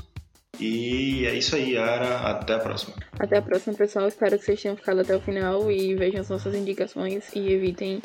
[0.60, 2.20] E é isso aí, Yara.
[2.20, 2.94] Até a próxima.
[3.18, 4.06] Até a próxima, pessoal.
[4.06, 8.00] Espero que vocês tenham ficado até o final e vejam as nossas indicações e evitem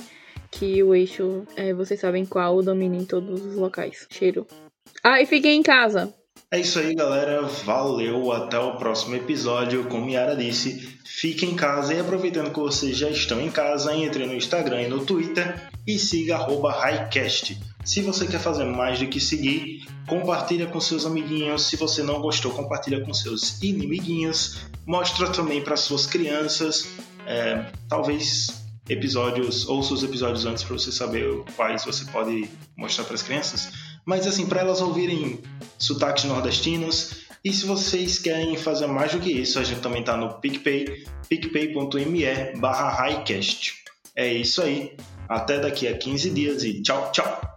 [0.49, 4.07] que o eixo, é, vocês sabem qual, domine em todos os locais.
[4.09, 4.47] Cheiro.
[5.03, 6.11] Ah, e fiquem em casa.
[6.49, 7.43] É isso aí, galera.
[7.43, 8.31] Valeu.
[8.31, 9.85] Até o próximo episódio.
[9.85, 14.25] Como Yara disse, fiquem em casa e aproveitando que vocês já estão em casa, entre
[14.25, 17.57] no Instagram e no Twitter e siga HighCast.
[17.83, 21.67] Se você quer fazer mais do que seguir, compartilha com seus amiguinhos.
[21.67, 24.61] Se você não gostou, compartilha com seus inimiguinhos.
[24.85, 26.87] Mostra também para suas crianças.
[27.25, 31.25] É, talvez episódios, ouça os episódios antes para você saber
[31.55, 33.71] quais você pode mostrar para as crianças.
[34.05, 35.39] Mas assim, para elas ouvirem
[35.77, 37.21] sotaques nordestinos.
[37.43, 41.03] E se vocês querem fazer mais do que isso, a gente também está no PicPay,
[41.27, 43.73] picpay.me barra highcast.
[44.15, 44.95] É isso aí.
[45.27, 47.51] Até daqui a 15 dias e tchau, tchau!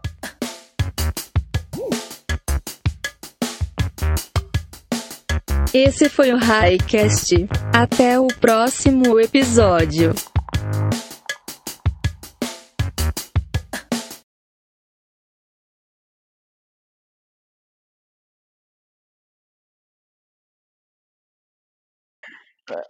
[5.77, 7.49] Esse foi o Highcast.
[7.75, 10.13] Até o próximo episódio.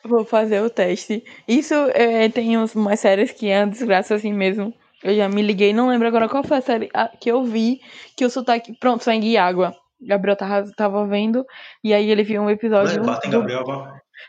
[0.05, 1.25] Vou fazer o teste.
[1.49, 4.75] Isso é, tem umas séries que é uma desgraça assim mesmo.
[5.03, 7.81] Eu já me liguei, não lembro agora qual foi a série que eu vi
[8.15, 8.75] que o sotaque.
[8.79, 9.75] Pronto, sangue e água.
[10.07, 11.45] Gabriel tava, tava vendo,
[11.83, 12.97] e aí ele viu um episódio.
[12.97, 13.65] Não é Batem do- Gabriel.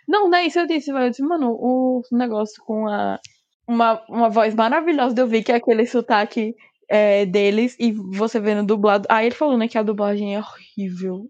[0.07, 0.91] Não, não é isso eu disse.
[0.91, 3.19] Eu disse, mano, o negócio com a.
[3.67, 6.53] Uma, uma voz maravilhosa de ouvir, que é aquele sotaque
[6.88, 9.07] é, deles, e você vendo dublado.
[9.09, 11.28] Aí ele falou, né, que a dublagem é horrível,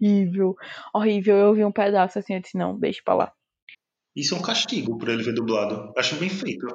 [0.00, 0.56] horrível,
[0.92, 1.36] horrível.
[1.36, 3.32] Eu ouvi um pedaço assim, eu disse, não, deixa pra lá.
[4.16, 5.92] Isso é um castigo por ele ver dublado.
[5.96, 6.66] Acho bem feito.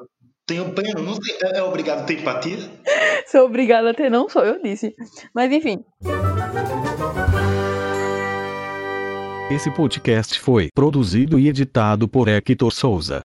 [0.47, 2.57] Tenho pena, não tem, é, é obrigado a ter empatia?
[3.27, 4.93] Sou obrigada a ter, não sou, eu disse.
[5.33, 5.83] Mas enfim.
[9.49, 13.21] Esse podcast foi produzido e editado por Hector Souza.